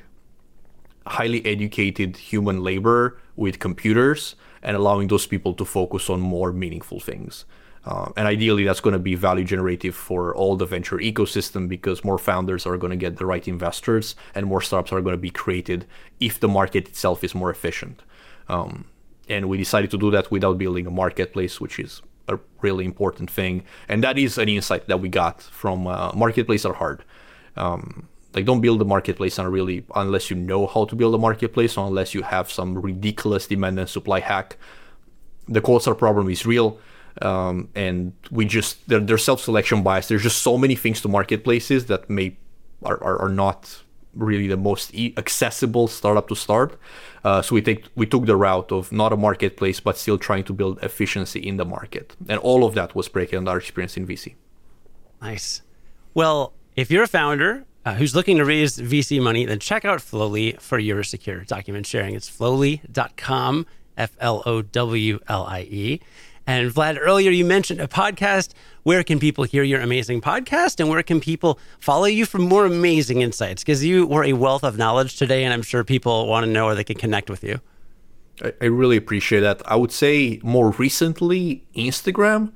highly 1.06 1.44
educated 1.46 2.16
human 2.16 2.62
labor 2.62 3.18
with 3.36 3.58
computers 3.58 4.36
and 4.62 4.76
allowing 4.76 5.08
those 5.08 5.26
people 5.26 5.54
to 5.54 5.64
focus 5.64 6.08
on 6.10 6.20
more 6.20 6.52
meaningful 6.52 7.00
things. 7.00 7.44
Uh, 7.84 8.12
and 8.16 8.28
ideally, 8.28 8.64
that's 8.64 8.80
going 8.80 8.92
to 8.92 8.98
be 8.98 9.14
value 9.14 9.44
generative 9.44 9.94
for 9.94 10.34
all 10.34 10.56
the 10.56 10.64
venture 10.64 10.98
ecosystem 10.98 11.68
because 11.68 12.04
more 12.04 12.18
founders 12.18 12.64
are 12.64 12.76
going 12.76 12.90
to 12.90 12.96
get 12.96 13.16
the 13.16 13.26
right 13.26 13.48
investors 13.48 14.14
and 14.34 14.46
more 14.46 14.60
startups 14.60 14.92
are 14.92 15.00
going 15.00 15.14
to 15.14 15.18
be 15.20 15.30
created 15.30 15.84
if 16.20 16.38
the 16.38 16.48
market 16.48 16.88
itself 16.88 17.24
is 17.24 17.34
more 17.34 17.50
efficient. 17.50 18.02
Um, 18.48 18.84
and 19.28 19.48
we 19.48 19.56
decided 19.56 19.90
to 19.90 19.98
do 19.98 20.10
that 20.12 20.30
without 20.30 20.58
building 20.58 20.86
a 20.86 20.90
marketplace, 20.90 21.60
which 21.60 21.78
is 21.78 22.02
a 22.28 22.38
really 22.60 22.84
important 22.84 23.30
thing. 23.30 23.64
And 23.88 24.04
that 24.04 24.16
is 24.16 24.38
an 24.38 24.48
insight 24.48 24.86
that 24.86 25.00
we 25.00 25.08
got 25.08 25.42
from 25.42 25.86
uh, 25.86 26.12
marketplace 26.14 26.64
are 26.64 26.74
hard. 26.74 27.04
Um, 27.56 28.08
like 28.34 28.44
don't 28.46 28.60
build 28.60 28.80
a 28.80 28.84
marketplace 28.84 29.38
on 29.38 29.46
really 29.48 29.84
unless 29.94 30.30
you 30.30 30.36
know 30.36 30.66
how 30.66 30.84
to 30.86 30.96
build 30.96 31.14
a 31.14 31.18
marketplace 31.18 31.76
or 31.76 31.86
unless 31.86 32.14
you 32.14 32.22
have 32.22 32.50
some 32.50 32.78
ridiculous 32.80 33.46
demand 33.46 33.78
and 33.78 33.88
supply 33.88 34.20
hack. 34.20 34.56
The 35.48 35.60
cold 35.60 35.84
problem 35.98 36.30
is 36.30 36.46
real. 36.46 36.78
Um, 37.20 37.68
and 37.74 38.12
we 38.30 38.44
just 38.44 38.88
they're, 38.88 39.00
they're 39.00 39.18
self-selection 39.18 39.82
bias. 39.82 40.08
There's 40.08 40.22
just 40.22 40.42
so 40.42 40.56
many 40.56 40.74
things 40.74 41.00
to 41.02 41.08
marketplaces 41.08 41.86
that 41.86 42.08
may 42.08 42.36
are, 42.84 43.02
are, 43.02 43.18
are 43.22 43.28
not 43.28 43.82
really 44.14 44.46
the 44.46 44.56
most 44.56 44.94
e- 44.94 45.14
accessible 45.16 45.88
startup 45.88 46.28
to 46.28 46.34
start. 46.34 46.78
Uh, 47.24 47.40
so 47.40 47.54
we 47.54 47.62
take 47.62 47.86
we 47.94 48.06
took 48.06 48.26
the 48.26 48.36
route 48.36 48.72
of 48.72 48.92
not 48.92 49.12
a 49.12 49.16
marketplace, 49.16 49.80
but 49.80 49.96
still 49.96 50.18
trying 50.18 50.44
to 50.44 50.52
build 50.52 50.82
efficiency 50.82 51.40
in 51.40 51.56
the 51.56 51.64
market, 51.64 52.16
and 52.28 52.38
all 52.40 52.64
of 52.64 52.74
that 52.74 52.94
was 52.94 53.08
breaking 53.08 53.38
on 53.38 53.48
our 53.48 53.58
experience 53.58 53.96
in 53.96 54.06
VC. 54.06 54.34
Nice. 55.20 55.62
Well, 56.14 56.52
if 56.74 56.90
you're 56.90 57.04
a 57.04 57.08
founder 57.08 57.64
uh, 57.84 57.94
who's 57.94 58.14
looking 58.14 58.38
to 58.38 58.44
raise 58.44 58.76
VC 58.76 59.22
money, 59.22 59.44
then 59.44 59.58
check 59.58 59.84
out 59.84 60.00
Flowlie 60.00 60.60
for 60.60 60.78
your 60.78 61.02
secure 61.04 61.44
document 61.44 61.86
sharing. 61.86 62.14
It's 62.14 62.28
flowlie.com, 62.28 63.66
F 63.96 64.16
L 64.18 64.42
O 64.44 64.62
W 64.62 65.20
L 65.28 65.44
I 65.44 65.60
E. 65.60 66.00
And 66.46 66.70
Vlad, 66.70 66.98
earlier 67.00 67.30
you 67.30 67.44
mentioned 67.44 67.80
a 67.80 67.86
podcast. 67.86 68.52
Where 68.82 69.04
can 69.04 69.20
people 69.20 69.44
hear 69.44 69.62
your 69.62 69.80
amazing 69.80 70.20
podcast 70.20 70.80
and 70.80 70.88
where 70.88 71.02
can 71.02 71.20
people 71.20 71.58
follow 71.78 72.06
you 72.06 72.26
for 72.26 72.38
more 72.38 72.66
amazing 72.66 73.22
insights? 73.22 73.62
Because 73.62 73.84
you 73.84 74.06
were 74.06 74.24
a 74.24 74.32
wealth 74.32 74.64
of 74.64 74.76
knowledge 74.76 75.16
today, 75.16 75.44
and 75.44 75.52
I'm 75.52 75.62
sure 75.62 75.84
people 75.84 76.26
want 76.26 76.44
to 76.44 76.50
know 76.50 76.66
where 76.66 76.74
they 76.74 76.84
can 76.84 76.96
connect 76.96 77.30
with 77.30 77.44
you. 77.44 77.60
I, 78.60 78.64
really 78.64 78.96
appreciate 78.96 79.40
that. 79.40 79.62
I 79.66 79.76
would 79.76 79.92
say 79.92 80.40
more 80.42 80.70
recently, 80.70 81.64
Instagram 81.76 82.52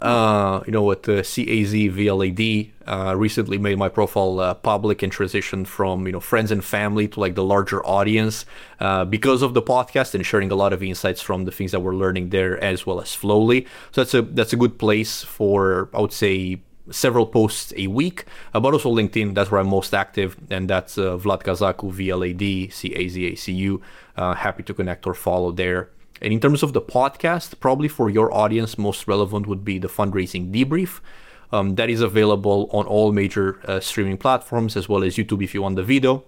uh, 0.00 0.62
you 0.66 0.72
know, 0.72 0.82
with 0.82 1.02
the 1.04 1.22
CAZ 1.22 1.92
VLAD, 1.92 2.70
uh, 2.86 3.14
recently 3.16 3.58
made 3.58 3.78
my 3.78 3.88
profile 3.88 4.40
uh, 4.40 4.54
public 4.54 5.02
and 5.02 5.12
transitioned 5.12 5.66
from, 5.66 6.06
you 6.06 6.12
know, 6.12 6.20
friends 6.20 6.50
and 6.50 6.64
family 6.64 7.08
to 7.08 7.20
like 7.20 7.34
the 7.34 7.44
larger 7.44 7.84
audience 7.84 8.46
uh, 8.80 9.04
because 9.04 9.42
of 9.42 9.54
the 9.54 9.62
podcast 9.62 10.14
and 10.14 10.24
sharing 10.24 10.50
a 10.50 10.54
lot 10.54 10.72
of 10.72 10.82
insights 10.82 11.20
from 11.20 11.44
the 11.44 11.52
things 11.52 11.72
that 11.72 11.80
we're 11.80 11.94
learning 11.94 12.30
there 12.30 12.62
as 12.62 12.86
well 12.86 13.00
as 13.00 13.14
Flowlie. 13.14 13.66
So 13.92 14.02
that's 14.02 14.14
a 14.14 14.22
that's 14.22 14.52
a 14.52 14.56
good 14.56 14.78
place 14.78 15.22
for 15.22 15.90
I 15.92 16.00
would 16.00 16.12
say 16.12 16.60
several 16.90 17.26
posts 17.26 17.72
a 17.76 17.86
week, 17.88 18.24
uh, 18.54 18.60
but 18.60 18.72
also 18.72 18.90
LinkedIn. 18.90 19.34
That's 19.34 19.50
where 19.50 19.60
I'm 19.60 19.68
most 19.68 19.94
active, 19.94 20.36
and 20.50 20.68
that's 20.68 20.96
uh, 20.98 21.18
Vlad 21.18 21.42
Cazacu, 21.42 21.92
VLAD, 21.92 22.68
CAZACU. 22.68 23.80
Uh, 24.16 24.34
happy 24.34 24.62
to 24.62 24.74
connect 24.74 25.06
or 25.06 25.14
follow 25.14 25.52
there. 25.52 25.90
And 26.20 26.32
in 26.32 26.40
terms 26.40 26.62
of 26.62 26.72
the 26.72 26.80
podcast, 26.80 27.60
probably 27.60 27.88
for 27.88 28.10
your 28.10 28.32
audience, 28.34 28.78
most 28.78 29.06
relevant 29.06 29.46
would 29.46 29.64
be 29.64 29.78
the 29.78 29.88
fundraising 29.88 30.52
debrief. 30.52 31.00
Um, 31.50 31.76
that 31.76 31.88
is 31.88 32.00
available 32.00 32.68
on 32.72 32.86
all 32.86 33.10
major 33.12 33.60
uh, 33.64 33.80
streaming 33.80 34.18
platforms 34.18 34.76
as 34.76 34.88
well 34.88 35.02
as 35.02 35.16
YouTube 35.16 35.42
if 35.42 35.54
you 35.54 35.62
want 35.62 35.76
the 35.76 35.82
video 35.82 36.24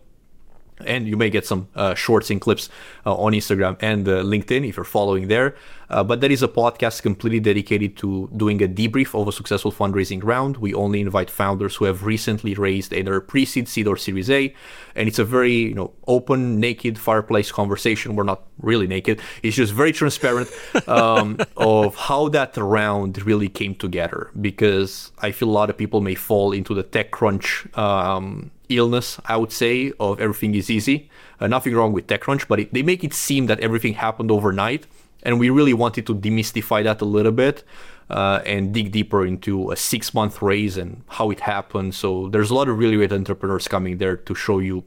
and 0.86 1.06
you 1.06 1.16
may 1.16 1.30
get 1.30 1.46
some 1.46 1.68
uh, 1.74 1.94
shorts 1.94 2.30
and 2.30 2.40
clips 2.40 2.68
uh, 3.06 3.14
on 3.14 3.32
Instagram 3.32 3.76
and 3.80 4.08
uh, 4.08 4.22
LinkedIn 4.22 4.68
if 4.68 4.76
you're 4.76 4.84
following 4.84 5.28
there. 5.28 5.54
Uh, 5.90 6.04
but 6.04 6.20
that 6.20 6.30
is 6.30 6.42
a 6.42 6.48
podcast 6.48 7.02
completely 7.02 7.40
dedicated 7.40 7.96
to 7.96 8.30
doing 8.36 8.62
a 8.62 8.68
debrief 8.68 9.20
of 9.20 9.26
a 9.26 9.32
successful 9.32 9.72
fundraising 9.72 10.20
round. 10.22 10.56
We 10.58 10.72
only 10.72 11.00
invite 11.00 11.28
founders 11.28 11.76
who 11.76 11.84
have 11.86 12.04
recently 12.04 12.54
raised 12.54 12.92
either 12.92 13.20
pre-seed, 13.20 13.68
seed, 13.68 13.88
or 13.88 13.96
Series 13.96 14.30
A, 14.30 14.54
and 14.94 15.08
it's 15.08 15.18
a 15.18 15.24
very 15.24 15.54
you 15.54 15.74
know 15.74 15.92
open, 16.06 16.60
naked 16.60 16.96
fireplace 16.98 17.50
conversation. 17.50 18.14
We're 18.14 18.22
not 18.22 18.44
really 18.60 18.86
naked; 18.86 19.20
it's 19.42 19.56
just 19.56 19.72
very 19.72 19.92
transparent 19.92 20.48
um, 20.88 21.38
of 21.56 21.96
how 21.96 22.28
that 22.28 22.56
round 22.56 23.20
really 23.26 23.48
came 23.48 23.74
together. 23.74 24.30
Because 24.40 25.10
I 25.18 25.32
feel 25.32 25.48
a 25.48 25.50
lot 25.50 25.70
of 25.70 25.76
people 25.76 26.00
may 26.00 26.14
fall 26.14 26.52
into 26.52 26.72
the 26.72 26.84
TechCrunch. 26.84 27.76
Um, 27.76 28.52
illness, 28.70 29.20
I 29.24 29.36
would 29.36 29.52
say, 29.52 29.92
of 30.00 30.20
everything 30.20 30.54
is 30.54 30.70
easy. 30.70 31.10
Uh, 31.38 31.46
nothing 31.46 31.74
wrong 31.74 31.92
with 31.92 32.06
TechCrunch, 32.06 32.48
but 32.48 32.60
it, 32.60 32.72
they 32.72 32.82
make 32.82 33.04
it 33.04 33.14
seem 33.14 33.46
that 33.46 33.60
everything 33.60 33.94
happened 33.94 34.30
overnight. 34.30 34.86
And 35.22 35.38
we 35.38 35.50
really 35.50 35.74
wanted 35.74 36.06
to 36.06 36.14
demystify 36.14 36.82
that 36.84 37.00
a 37.00 37.04
little 37.04 37.32
bit 37.32 37.62
uh, 38.08 38.40
and 38.46 38.72
dig 38.72 38.90
deeper 38.92 39.24
into 39.24 39.70
a 39.70 39.76
six 39.76 40.14
month 40.14 40.42
raise 40.42 40.76
and 40.76 41.02
how 41.08 41.30
it 41.30 41.40
happened. 41.40 41.94
So 41.94 42.28
there's 42.28 42.50
a 42.50 42.54
lot 42.54 42.68
of 42.68 42.78
really 42.78 42.96
great 42.96 43.12
entrepreneurs 43.12 43.68
coming 43.68 43.98
there 43.98 44.16
to 44.16 44.34
show 44.34 44.58
you 44.58 44.84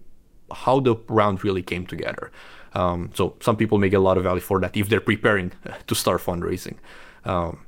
how 0.52 0.80
the 0.80 0.96
round 1.08 1.44
really 1.44 1.64
came 1.64 1.86
together. 1.86 2.32
Um, 2.74 3.12
so 3.14 3.36
some 3.40 3.56
people 3.56 3.78
may 3.78 3.90
get 3.90 3.98
a 3.98 4.04
lot 4.04 4.18
of 4.18 4.24
value 4.24 4.42
for 4.42 4.60
that 4.60 4.76
if 4.76 4.90
they're 4.90 5.00
preparing 5.00 5.52
to 5.88 5.96
start 5.96 6.22
fundraising. 6.22 6.76
Um, 7.26 7.66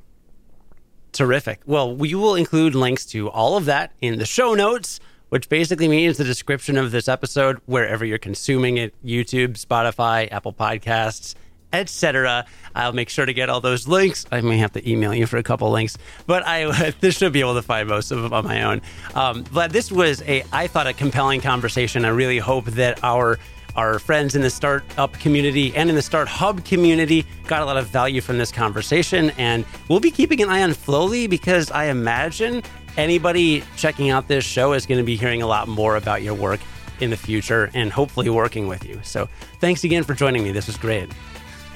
Terrific. 1.12 1.62
Well, 1.66 1.96
we 1.96 2.14
will 2.14 2.36
include 2.36 2.76
links 2.76 3.06
to 3.08 3.30
all 3.30 3.56
of 3.56 3.66
that 3.66 3.94
in 4.02 4.18
the 4.18 4.26
show 4.26 4.54
notes 4.54 5.00
which 5.36 5.50
basically 5.50 5.90
means 5.90 6.16
the 6.16 6.24
description 6.24 6.78
of 6.78 6.92
this 6.92 7.10
episode 7.10 7.60
wherever 7.66 8.06
you're 8.06 8.18
consuming 8.18 8.78
it 8.78 8.94
YouTube, 9.04 9.60
Spotify, 9.60 10.32
Apple 10.32 10.54
Podcasts, 10.54 11.36
etc. 11.74 12.46
I'll 12.74 12.94
make 12.94 13.10
sure 13.10 13.26
to 13.26 13.34
get 13.34 13.50
all 13.50 13.60
those 13.60 13.86
links. 13.86 14.26
I 14.32 14.40
may 14.40 14.58
have 14.60 14.72
to 14.72 14.90
email 14.90 15.14
you 15.14 15.28
for 15.28 15.36
a 15.36 15.44
couple 15.44 15.70
links, 15.72 15.98
but 16.26 16.48
I 16.48 16.92
this 17.02 17.18
should 17.18 17.34
be 17.34 17.42
able 17.42 17.56
to 17.56 17.62
find 17.62 17.90
most 17.90 18.12
of 18.12 18.22
them 18.22 18.32
on 18.32 18.46
my 18.46 18.64
own. 18.64 18.82
Um, 19.14 19.44
but 19.52 19.74
this 19.74 19.92
was 19.92 20.22
a 20.22 20.46
I 20.54 20.68
thought 20.68 20.88
a 20.88 20.94
compelling 20.94 21.42
conversation. 21.42 22.06
I 22.06 22.10
really 22.12 22.40
hope 22.40 22.64
that 22.68 23.04
our 23.04 23.38
our 23.76 24.00
friends 24.00 24.38
in 24.38 24.42
the 24.42 24.50
startup 24.50 25.12
community 25.20 25.76
and 25.76 25.90
in 25.90 25.96
the 25.96 26.02
StartHub 26.02 26.64
community 26.64 27.26
got 27.46 27.62
a 27.62 27.66
lot 27.66 27.76
of 27.76 27.88
value 27.88 28.22
from 28.22 28.38
this 28.38 28.54
conversation. 28.54 29.32
And 29.32 29.66
we'll 29.90 30.00
be 30.00 30.12
keeping 30.12 30.42
an 30.42 30.48
eye 30.48 30.64
on 30.64 30.72
Flowlie 30.72 31.30
because 31.30 31.72
I 31.72 31.88
imagine 31.88 32.64
anybody 32.98 33.64
checking 33.76 34.10
out 34.10 34.28
this 34.28 34.44
show 34.44 34.74
is 34.74 34.86
going 34.86 35.00
to 35.00 35.04
be 35.04 35.16
hearing 35.16 35.42
a 35.42 35.48
lot 35.48 35.68
more 35.68 35.96
about 35.96 36.22
your 36.22 36.34
work 36.34 36.60
in 37.00 37.10
the 37.10 37.18
future 37.18 37.70
and 37.74 37.92
hopefully 37.92 38.30
working 38.30 38.68
with 38.68 38.86
you. 38.86 39.00
So 39.04 39.28
thanks 39.60 39.84
again 39.84 40.04
for 40.04 40.14
joining 40.14 40.44
me. 40.44 40.52
This 40.52 40.68
was 40.68 40.78
great. 40.78 41.12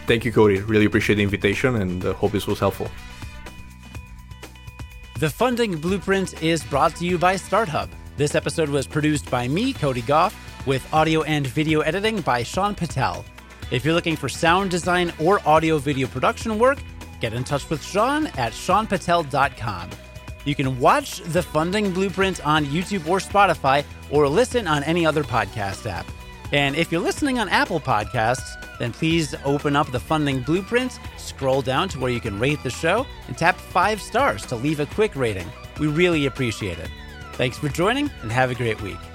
Thank 0.07 0.25
you, 0.25 0.31
Cody. 0.31 0.61
Really 0.61 0.85
appreciate 0.85 1.17
the 1.17 1.23
invitation 1.23 1.75
and 1.75 2.03
uh, 2.03 2.13
hope 2.13 2.31
this 2.31 2.47
was 2.47 2.59
helpful. 2.59 2.89
The 5.19 5.29
Funding 5.29 5.77
Blueprint 5.77 6.41
is 6.41 6.63
brought 6.63 6.95
to 6.95 7.05
you 7.05 7.17
by 7.17 7.35
StartHub. 7.35 7.89
This 8.15 8.35
episode 8.35 8.69
was 8.69 8.87
produced 8.87 9.29
by 9.29 9.47
me, 9.47 9.73
Cody 9.73 10.01
Gough, 10.01 10.33
with 10.65 10.87
audio 10.93 11.23
and 11.23 11.45
video 11.45 11.81
editing 11.81 12.21
by 12.21 12.43
Sean 12.43 12.73
Patel. 12.73 13.25
If 13.71 13.85
you're 13.85 13.93
looking 13.93 14.15
for 14.15 14.29
sound 14.29 14.71
design 14.71 15.13
or 15.19 15.41
audio 15.45 15.77
video 15.77 16.07
production 16.07 16.57
work, 16.57 16.79
get 17.19 17.33
in 17.33 17.43
touch 17.43 17.69
with 17.69 17.83
Sean 17.83 18.27
at 18.27 18.53
seanpatel.com. 18.53 19.89
You 20.49 20.55
can 20.55 20.79
watch 20.79 21.19
the 21.19 21.43
funding 21.43 21.91
blueprint 21.91 22.43
on 22.43 22.65
YouTube 22.65 23.07
or 23.07 23.19
Spotify 23.19 23.85
or 24.09 24.27
listen 24.27 24.67
on 24.67 24.81
any 24.81 25.05
other 25.05 25.23
podcast 25.23 25.85
app. 25.85 26.07
And 26.51 26.75
if 26.75 26.91
you're 26.91 27.01
listening 27.01 27.37
on 27.37 27.47
Apple 27.49 27.79
Podcasts, 27.79 28.55
then 28.79 28.91
please 28.91 29.35
open 29.45 29.75
up 29.75 29.91
the 29.91 29.99
funding 29.99 30.41
blueprint, 30.41 30.99
scroll 31.17 31.61
down 31.61 31.87
to 31.89 31.99
where 31.99 32.09
you 32.09 32.19
can 32.19 32.39
rate 32.39 32.63
the 32.63 32.71
show, 32.71 33.05
and 33.27 33.37
tap 33.37 33.57
five 33.57 34.01
stars 34.01 34.43
to 34.47 34.55
leave 34.55 34.79
a 34.79 34.87
quick 34.87 35.15
rating. 35.15 35.47
We 35.79 35.85
really 35.85 36.25
appreciate 36.25 36.79
it. 36.79 36.89
Thanks 37.33 37.59
for 37.59 37.69
joining 37.69 38.09
and 38.23 38.31
have 38.31 38.49
a 38.49 38.55
great 38.55 38.81
week. 38.81 39.08